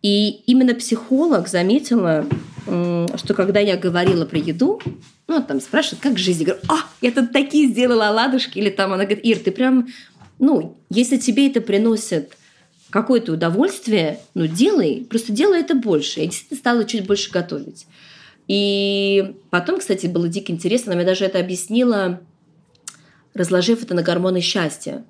[0.02, 2.26] И именно психолог заметила,
[2.66, 4.82] что когда я говорила про еду,
[5.28, 6.42] ну, там спрашивают, как жизнь?
[6.42, 8.60] Я говорю, а, я тут такие сделала оладушки.
[8.60, 9.88] Или там она говорит, Ир, ты прям,
[10.38, 12.38] ну, если тебе это приносит
[12.96, 16.22] какое-то удовольствие, ну, делай, просто делай это больше.
[16.22, 17.88] Я действительно стала чуть больше готовить.
[18.48, 22.22] И потом, кстати, было дико интересно, она мне даже это объяснила,
[23.34, 25.04] разложив это на гормоны счастья.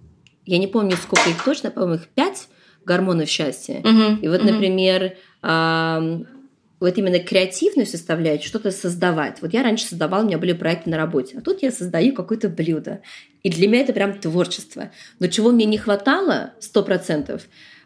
[0.47, 2.47] Я не помню, сколько их точно, по-моему, их пять
[2.85, 3.81] гормонов счастья.
[3.81, 4.51] Uh-huh, и вот, uh-huh.
[4.51, 5.13] например,
[5.43, 9.43] вот именно креативную составляющую, что-то создавать.
[9.43, 12.49] Вот я раньше создавала, у меня были проекты на работе, а тут я создаю какое-то
[12.49, 13.01] блюдо.
[13.43, 14.89] И для меня это прям творчество.
[15.19, 17.43] Но чего мне не хватало, сто процентов,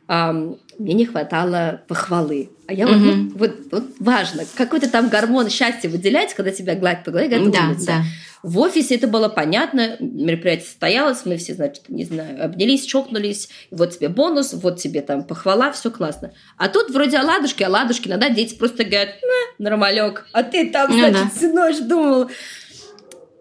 [0.09, 2.49] мне не хватало похвалы.
[2.67, 2.95] А я угу.
[2.95, 7.29] вот, ну, вот, вот важно, какой-то там гормон счастья выделять, когда тебя гладят по голове,
[7.29, 8.03] говорят, да, да.
[8.41, 13.91] В офисе это было понятно, мероприятие состоялось, мы все, значит, не знаю, обнялись, чокнулись, вот
[13.91, 16.31] тебе бонус, вот тебе там похвала, все классно.
[16.57, 19.09] А тут вроде оладушки, оладушки, иногда дети просто говорят,
[19.57, 21.29] нормалек, а ты там, ну, значит, да.
[21.35, 22.29] всю ночь думал.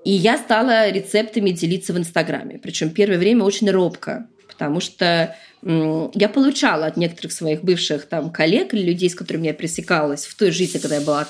[0.05, 6.29] И я стала рецептами делиться в Инстаграме, причем первое время очень робко, потому что я
[6.29, 10.51] получала от некоторых своих бывших там коллег или людей, с которыми я пресекалась в той
[10.51, 11.27] жизни, когда я была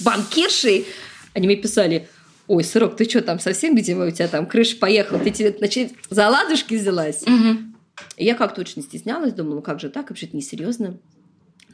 [0.00, 0.86] банкиршей,
[1.32, 2.08] они мне писали,
[2.46, 5.92] ой, сырок, ты что там совсем, видимо, у тебя там крыша поехала, ты тебе, значит,
[6.10, 7.22] за ладушки взялась?
[7.22, 7.58] Угу.
[8.16, 10.98] И я как-то очень стеснялась, думала, ну как же так, вообще-то несерьезно.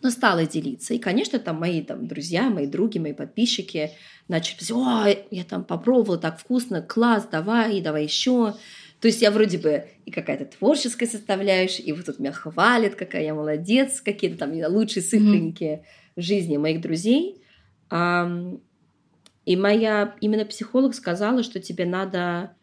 [0.02, 0.94] Но стала делиться.
[0.94, 3.92] И, конечно, там мои там, друзья, мои други, мои подписчики
[4.28, 8.54] начали писать, ой, я там попробовала, так вкусно, класс, давай, давай еще.
[9.00, 13.24] То есть я вроде бы и какая-то творческая составляющая, и вот тут меня хвалят, какая
[13.24, 15.82] я молодец, какие-то там лучшие цифринки mm-hmm.
[16.16, 17.42] в жизни моих друзей.
[19.46, 22.56] И моя именно психолог сказала, что тебе надо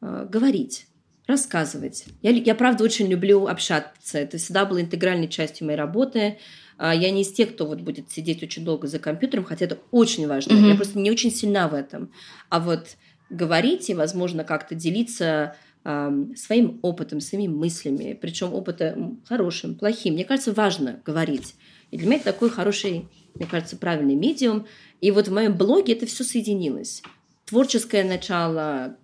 [0.00, 0.88] э, говорить,
[1.28, 2.06] рассказывать.
[2.22, 4.18] Я, я правда очень люблю общаться.
[4.18, 6.38] Это всегда было интегральной частью моей работы.
[6.76, 9.78] А я не из тех, кто вот будет сидеть очень долго за компьютером, хотя это
[9.92, 10.54] очень важно.
[10.54, 10.68] Mm-hmm.
[10.70, 12.12] Я просто не очень сильна в этом.
[12.48, 12.96] А вот
[13.30, 20.14] говорить и, возможно, как-то делиться э, своим опытом, своими мыслями, причем опытом хорошим, плохим.
[20.14, 21.54] Мне кажется, важно говорить.
[21.90, 24.66] И для меня это такой хороший, мне кажется, правильный медиум.
[25.00, 27.02] И вот в моем блоге это все соединилось.
[27.46, 28.96] Творческое начало,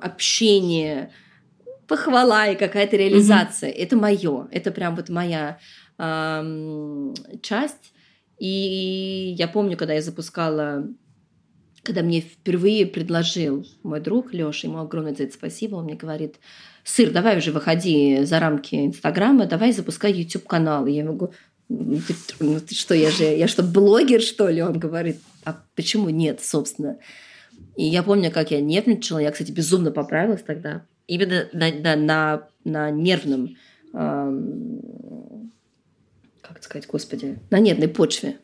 [0.00, 1.10] общение,
[1.86, 3.70] похвала и какая-то реализация.
[3.70, 3.82] Mm-hmm.
[3.82, 5.58] Это мое, это прям вот моя
[5.98, 7.92] э, часть.
[8.38, 10.86] И я помню, когда я запускала
[11.88, 16.36] когда мне впервые предложил мой друг Леша, ему огромное за это спасибо, он мне говорит,
[16.84, 20.84] Сыр, давай уже выходи за рамки Инстаграма, давай запускай YouTube-канал.
[20.86, 21.32] Я говорю,
[21.68, 22.00] ну
[22.40, 24.62] ну ты что, я же, я что, блогер, что ли?
[24.62, 26.98] Он говорит, а почему нет, собственно?
[27.76, 30.84] И я помню, как я нервничала, я, кстати, безумно поправилась тогда.
[31.06, 33.56] Именно на, на, на, на нервном,
[33.94, 35.52] эм,
[36.42, 38.36] как сказать, господи, на нервной почве.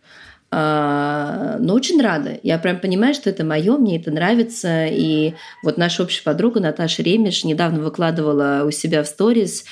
[0.57, 2.39] А, но очень рада.
[2.45, 4.87] Я прям понимаю, что это мое, мне это нравится.
[4.87, 5.35] И
[5.65, 9.65] вот наша общая подруга Наташа Ремеш недавно выкладывала у себя в сторис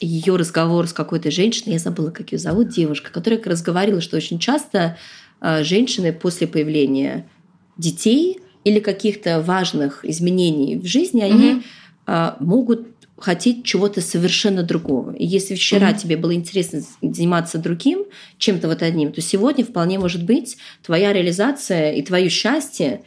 [0.00, 4.38] ее разговор с какой-то женщиной, я забыла, как ее зовут, девушка, которая разговаривала, что очень
[4.38, 4.96] часто
[5.40, 7.28] а, женщины после появления
[7.76, 11.64] детей или каких-то важных изменений в жизни, они
[12.06, 12.36] mm-hmm.
[12.38, 12.86] могут
[13.20, 15.12] хотеть чего-то совершенно другого.
[15.12, 15.98] И если вчера mm-hmm.
[15.98, 18.04] тебе было интересно заниматься другим,
[18.38, 23.02] чем-то вот одним, то сегодня вполне может быть твоя реализация и твое счастье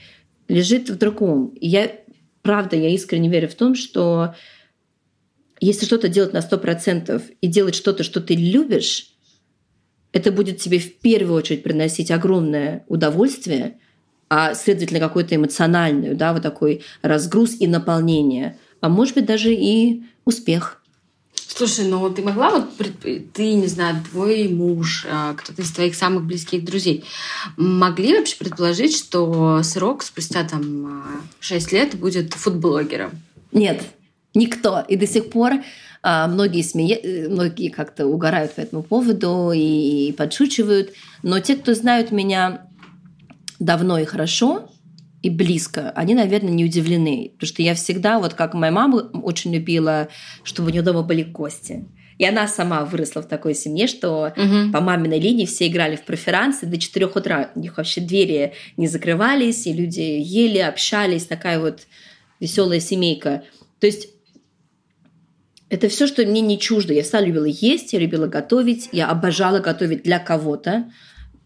[0.47, 1.47] лежит в другом.
[1.59, 1.91] И я,
[2.41, 4.35] правда, я искренне верю в том, что
[5.59, 9.13] если что-то делать на 100% и делать что-то, что ты любишь,
[10.11, 13.77] это будет тебе в первую очередь приносить огромное удовольствие,
[14.29, 20.03] а следовательно какой-то эмоциональный, да, вот такой разгруз и наполнение– а может быть даже и
[20.25, 20.81] успех.
[21.33, 22.69] Слушай, ну ты могла вот,
[23.33, 27.03] ты, не знаю, твой муж, а, кто-то из твоих самых близких друзей,
[27.57, 31.03] могли вообще предположить, что срок спустя там
[31.39, 33.11] 6 лет будет фудблогером?
[33.51, 33.83] Нет,
[34.33, 34.83] никто.
[34.87, 35.53] И до сих пор
[36.01, 37.29] а, многие, смея...
[37.29, 40.93] многие как-то угорают по этому поводу и подшучивают.
[41.21, 42.67] Но те, кто знают меня
[43.59, 44.70] давно и хорошо,
[45.21, 47.31] и близко, они, наверное, не удивлены.
[47.33, 50.09] Потому что я всегда, вот как моя мама очень любила,
[50.43, 51.85] чтобы у нее дома были гости.
[52.17, 54.71] И она сама выросла в такой семье, что угу.
[54.71, 57.51] по маминой линии все играли в преферансы до 4 утра.
[57.55, 61.25] У них вообще двери не закрывались, и люди ели, общались.
[61.25, 61.87] Такая вот
[62.39, 63.43] веселая семейка.
[63.79, 64.09] То есть
[65.69, 66.93] это все, что мне не чуждо.
[66.93, 70.91] Я всегда любила есть, я любила готовить, я обожала готовить для кого-то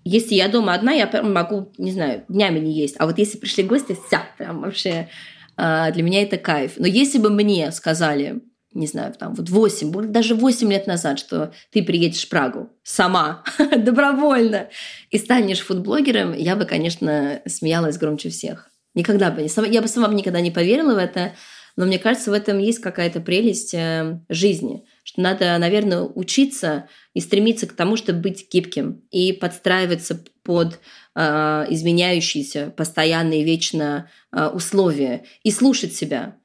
[0.06, 2.95] если я дома одна, я могу, не знаю, днями не есть.
[2.99, 5.10] А вот если пришли гости, вся, прям вообще
[5.58, 6.74] а, для меня это кайф.
[6.78, 8.41] Но если бы мне сказали,
[8.72, 13.43] не знаю, там вот 8, даже 8 лет назад, что ты приедешь в Прагу сама,
[13.78, 14.70] добровольно,
[15.10, 18.70] и станешь фудблогером, я бы, конечно, смеялась громче всех.
[18.93, 19.74] Никогда бы не...
[19.74, 21.34] Я бы сама никогда не поверила в это,
[21.76, 27.22] но мне кажется, в этом есть какая-то прелесть э, жизни, что надо, наверное, учиться и
[27.22, 30.80] стремиться к тому, чтобы быть гибким и подстраиваться под
[31.14, 31.22] э,
[31.70, 36.38] изменяющиеся постоянные вечно э, условия и слушать себя.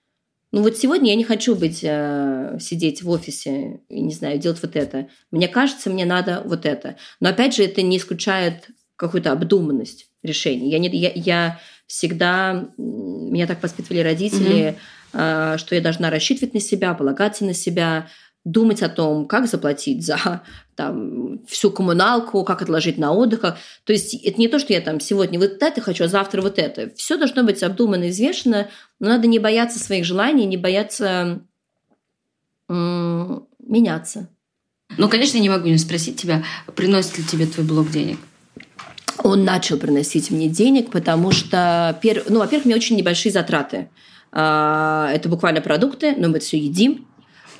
[0.53, 4.61] Ну вот сегодня я не хочу быть э, сидеть в офисе и не знаю делать
[4.61, 5.09] вот это.
[5.31, 6.97] Мне кажется, мне надо вот это.
[7.19, 10.71] Но опять же, это не исключает какую-то обдуманность решений.
[10.71, 14.73] Я не, я, я всегда меня так воспитывали родители.
[14.73, 14.77] Mm-hmm
[15.13, 18.09] Э, что я должна рассчитывать на себя, полагаться на себя,
[18.45, 20.43] думать о том, как заплатить за
[20.77, 23.41] там, всю коммуналку, как отложить на отдых.
[23.85, 26.59] То есть это не то, что я там сегодня вот это хочу, а завтра вот
[26.59, 26.91] это.
[26.97, 28.69] Все должно быть обдуманно и взвешено,
[28.99, 31.41] но надо не бояться своих желаний, не бояться
[32.69, 34.29] м- меняться.
[34.97, 36.43] Ну, конечно, не могу не спросить тебя,
[36.75, 38.19] приносит ли тебе твой блог денег?
[39.23, 43.91] Он начал приносить мне денег, потому что, ну, во-первых, у меня очень небольшие затраты.
[44.33, 47.07] А, это буквально продукты, но мы это все едим.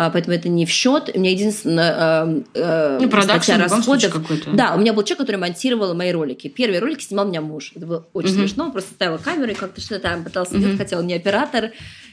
[0.01, 1.11] А, поэтому это не в счет.
[1.13, 4.11] У меня единственное э, ну, статья расходов.
[4.55, 6.49] Да, у меня был человек, который монтировал мои ролики.
[6.49, 7.73] Первые ролики снимал меня муж.
[7.75, 8.35] Это было очень mm-hmm.
[8.37, 8.65] смешно.
[8.65, 10.61] Он просто ставил камеру и как-то что-то там пытался mm-hmm.
[10.61, 11.73] делать, хотя он не оператор.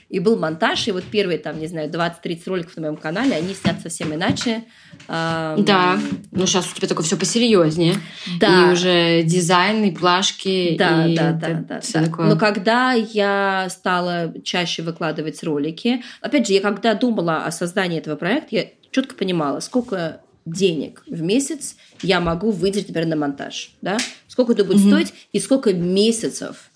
[0.09, 3.53] И был монтаж, и вот первые, там, не знаю, 20-30 роликов на моем канале, они
[3.53, 4.63] снят совсем иначе.
[5.07, 5.99] Да,
[6.31, 7.95] ну сейчас у тебя такое все посерьезнее.
[8.39, 8.69] Да.
[8.69, 12.05] И уже дизайн, и плашки, да, и да, да, да, да.
[12.05, 12.27] Такое.
[12.27, 18.15] Но когда я стала чаще выкладывать ролики, опять же, я когда думала о создании этого
[18.15, 23.97] проекта, я четко понимала, сколько денег в месяц я могу выделить, например, на монтаж, да?
[24.27, 24.87] Сколько это будет mm-hmm.
[24.87, 26.69] стоить и сколько месяцев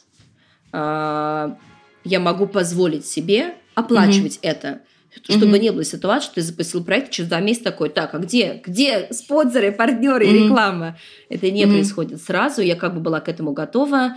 [0.74, 1.58] а,
[2.04, 4.50] я могу позволить себе оплачивать mm-hmm.
[4.50, 4.82] это.
[5.24, 5.60] Чтобы mm-hmm.
[5.60, 9.10] не было ситуации, что ты запустил проект, через два месяца такой, так, а где, где
[9.12, 10.44] спонсоры, партнеры mm-hmm.
[10.46, 10.98] реклама?
[11.30, 11.72] Это не mm-hmm.
[11.72, 14.16] происходит сразу, я как бы была к этому готова.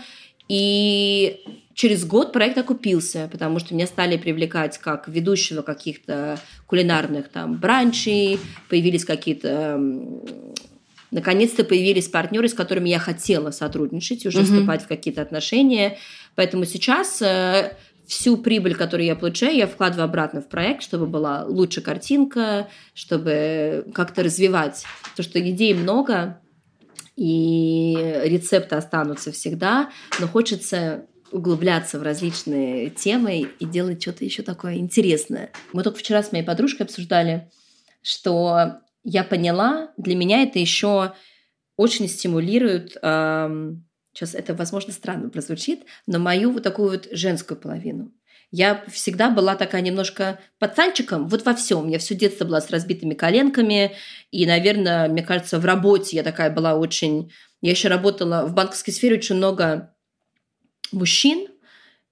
[0.48, 1.40] И
[1.74, 8.38] через год проект окупился, потому что меня стали привлекать как ведущего каких-то кулинарных там бранчей,
[8.68, 9.80] появились какие-то
[11.14, 14.44] наконец-то появились партнеры, с которыми я хотела сотрудничать, уже mm-hmm.
[14.44, 15.96] вступать в какие-то отношения.
[16.34, 17.76] Поэтому сейчас э,
[18.06, 23.86] всю прибыль, которую я получаю, я вкладываю обратно в проект, чтобы была лучше картинка, чтобы
[23.94, 24.84] как-то развивать.
[25.16, 26.40] То, что идей много,
[27.16, 34.76] и рецепты останутся всегда, но хочется углубляться в различные темы и делать что-то еще такое
[34.76, 35.50] интересное.
[35.72, 37.50] Мы только вчера с моей подружкой обсуждали,
[38.02, 41.12] что я поняла, для меня это еще
[41.76, 48.12] очень стимулирует эм, сейчас это, возможно, странно прозвучит, но мою вот такую вот женскую половину.
[48.50, 51.88] Я всегда была такая немножко пацанчиком, вот во всем.
[51.88, 53.96] Меня все детство было с разбитыми коленками,
[54.30, 57.32] и, наверное, мне кажется, в работе я такая была очень...
[57.60, 59.94] Я еще работала в банковской сфере очень много
[60.92, 61.48] мужчин,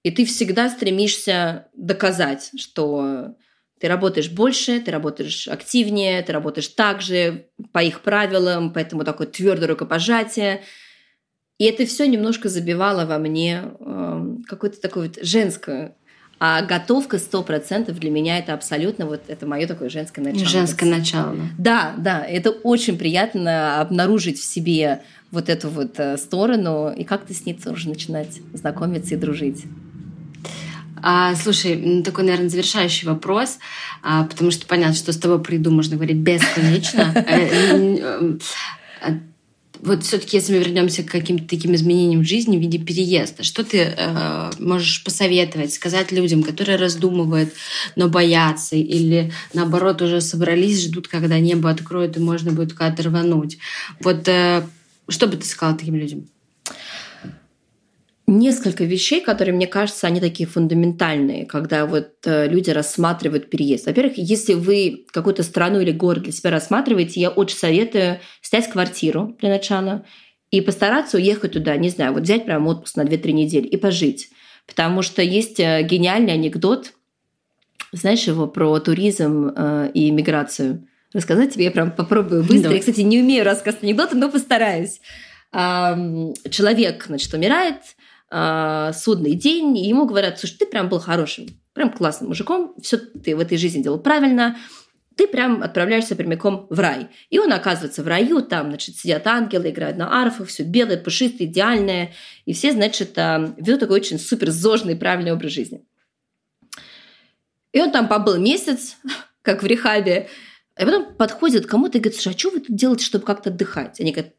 [0.01, 3.35] и ты всегда стремишься доказать, что
[3.79, 9.27] ты работаешь больше, ты работаешь активнее, ты работаешь так же, по их правилам, поэтому такое
[9.27, 10.63] твердое рукопожатие–
[11.57, 15.95] и это все немножко забивало во мне э, какую-то такую вот женскую
[16.45, 20.45] а готовка сто процентов для меня это абсолютно вот это мое такое женское начало.
[20.45, 21.37] Женское начало.
[21.57, 27.33] Да, да, это очень приятно обнаружить в себе вот эту вот э, сторону и как-то
[27.33, 29.63] с ней тоже начинать знакомиться и дружить.
[31.01, 33.59] А, слушай, такой, наверное, завершающий вопрос,
[34.01, 37.25] а, потому что понятно, что с тобой приду, можно говорить бесконечно.
[39.85, 43.65] Вот все-таки, если мы вернемся к каким-то таким изменениям в жизни в виде переезда, что
[43.65, 47.53] ты э, можешь посоветовать, сказать людям, которые раздумывают,
[47.97, 53.57] но боятся, или наоборот уже собрались, ждут, когда небо откроет и можно будет куда-то рвануть.
[53.99, 54.65] Вот э,
[55.09, 56.29] что бы ты сказала таким людям?
[58.27, 63.85] Несколько вещей, которые, мне кажется, они такие фундаментальные, когда вот э, люди рассматривают переезд.
[63.85, 69.35] Во-первых, если вы какую-то страну или город для себя рассматриваете, я очень советую снять квартиру
[69.41, 70.05] для начала
[70.51, 74.29] и постараться уехать туда, не знаю, вот взять прям отпуск на 2-3 недели и пожить.
[74.67, 76.93] Потому что есть э, гениальный анекдот,
[77.91, 80.87] знаешь его про туризм э, и миграцию.
[81.11, 82.69] Рассказать тебе я прям попробую быстро.
[82.69, 82.75] Да.
[82.75, 84.99] Я, кстати, не умею рассказывать анекдоты, но постараюсь.
[85.51, 87.75] Человек, значит, умирает,
[88.33, 92.97] э, судный день, и ему говорят, слушай, ты прям был хорошим, прям классным мужиком, все
[92.97, 94.57] ты в этой жизни делал правильно,
[95.15, 97.09] ты прям отправляешься прямиком в рай.
[97.29, 101.47] И он оказывается в раю, там, значит, сидят ангелы, играют на арфах, все белое, пушистое,
[101.47, 102.13] идеальное.
[102.45, 105.85] И все, значит, ведут такой очень супер зожный, правильный образ жизни.
[107.73, 108.97] И он там побыл месяц,
[109.43, 110.29] как в рехабе,
[110.79, 113.99] и потом подходит кому-то и говорит, слушай, а что вы тут делаете, чтобы как-то отдыхать?
[113.99, 114.33] Они говорят,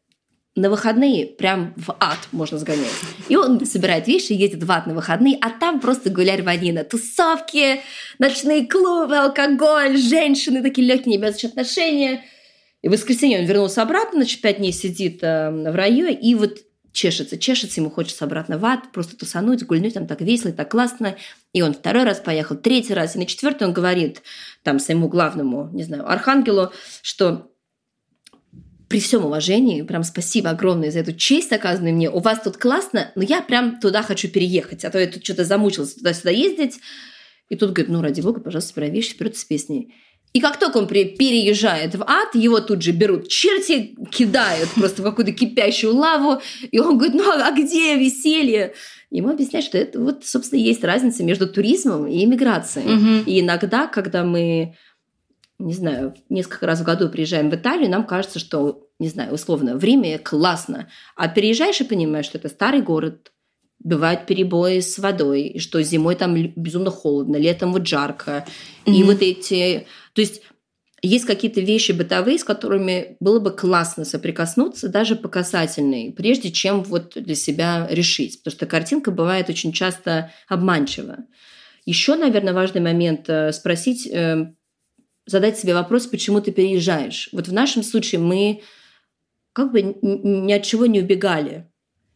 [0.55, 2.87] на выходные прям в ад можно сгонять.
[3.27, 6.85] И он собирает вещи, едет в ад на выходные, а там просто гулять рванина.
[6.85, 7.81] Тусовки,
[8.19, 12.23] ночные клубы, алкоголь, женщины, такие легкие небесные отношения.
[12.81, 16.59] И в воскресенье он вернулся обратно, значит, пять дней сидит э, в раю, и вот
[16.93, 21.17] чешется, чешется, ему хочется обратно в ад, просто тусануть, гульнуть, там так весело, так классно.
[21.51, 24.21] И он второй раз поехал, третий раз, и на четвертый он говорит
[24.63, 27.51] там своему главному, не знаю, архангелу, что
[28.87, 32.09] при всем уважении, прям спасибо огромное за эту честь, оказанную мне.
[32.09, 35.43] У вас тут классно, но я прям туда хочу переехать, а то я тут что-то
[35.43, 36.79] замучился туда-сюда ездить.
[37.49, 39.93] И тут говорит, ну, ради бога, пожалуйста, собирай вещи, вперед с песней.
[40.33, 45.05] И как только он переезжает в ад, его тут же берут черти, кидают просто в
[45.05, 48.73] какую-то кипящую лаву, и он говорит, ну а где веселье?
[49.09, 52.95] Ему объясняют, что это вот, собственно, есть разница между туризмом и иммиграцией.
[52.95, 53.29] Угу.
[53.29, 54.75] И иногда, когда мы
[55.59, 59.77] не знаю, несколько раз в году приезжаем в Италию, нам кажется, что, не знаю, условно,
[59.77, 60.89] в Риме классно.
[61.15, 63.31] А переезжаешь и понимаешь, что это старый город,
[63.79, 68.45] бывают перебои с водой, и что зимой там безумно холодно, летом вот жарко.
[68.85, 68.93] Mm-hmm.
[68.93, 69.87] И вот эти...
[70.13, 70.41] То есть
[71.01, 76.83] есть какие-то вещи бытовые, с которыми было бы классно соприкоснуться, даже по касательной, прежде чем
[76.83, 78.39] вот для себя решить.
[78.39, 81.17] Потому что картинка бывает очень часто обманчива.
[81.85, 84.51] Еще, наверное, важный момент э, спросить, э,
[85.25, 87.29] задать себе вопрос, почему ты переезжаешь.
[87.31, 88.61] Вот в нашем случае мы
[89.53, 91.67] как бы ни от чего не убегали.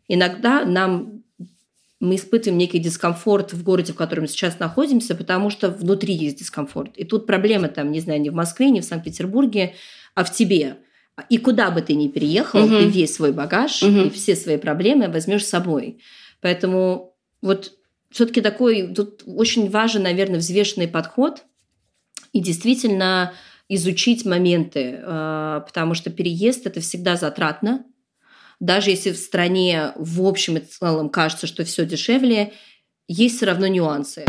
[0.07, 1.23] Иногда нам
[1.99, 6.97] мы испытываем некий дискомфорт в городе, в котором сейчас находимся, потому что внутри есть дискомфорт.
[6.97, 9.75] И тут проблема там, не знаю, не в Москве, не в Санкт-Петербурге,
[10.15, 10.77] а в тебе.
[11.27, 12.77] И куда бы ты ни переехал, угу.
[12.77, 14.03] ты весь свой багаж угу.
[14.03, 15.99] и все свои проблемы возьмешь с собой.
[16.39, 17.73] Поэтому вот
[18.09, 21.43] все-таки такой тут очень важен, наверное, взвешенный подход
[22.33, 23.33] и действительно
[23.67, 27.85] изучить моменты, а, потому что переезд это всегда затратно.
[28.59, 32.53] Даже если в стране в общем и целом кажется, что все дешевле,
[33.07, 34.25] есть все равно нюансы.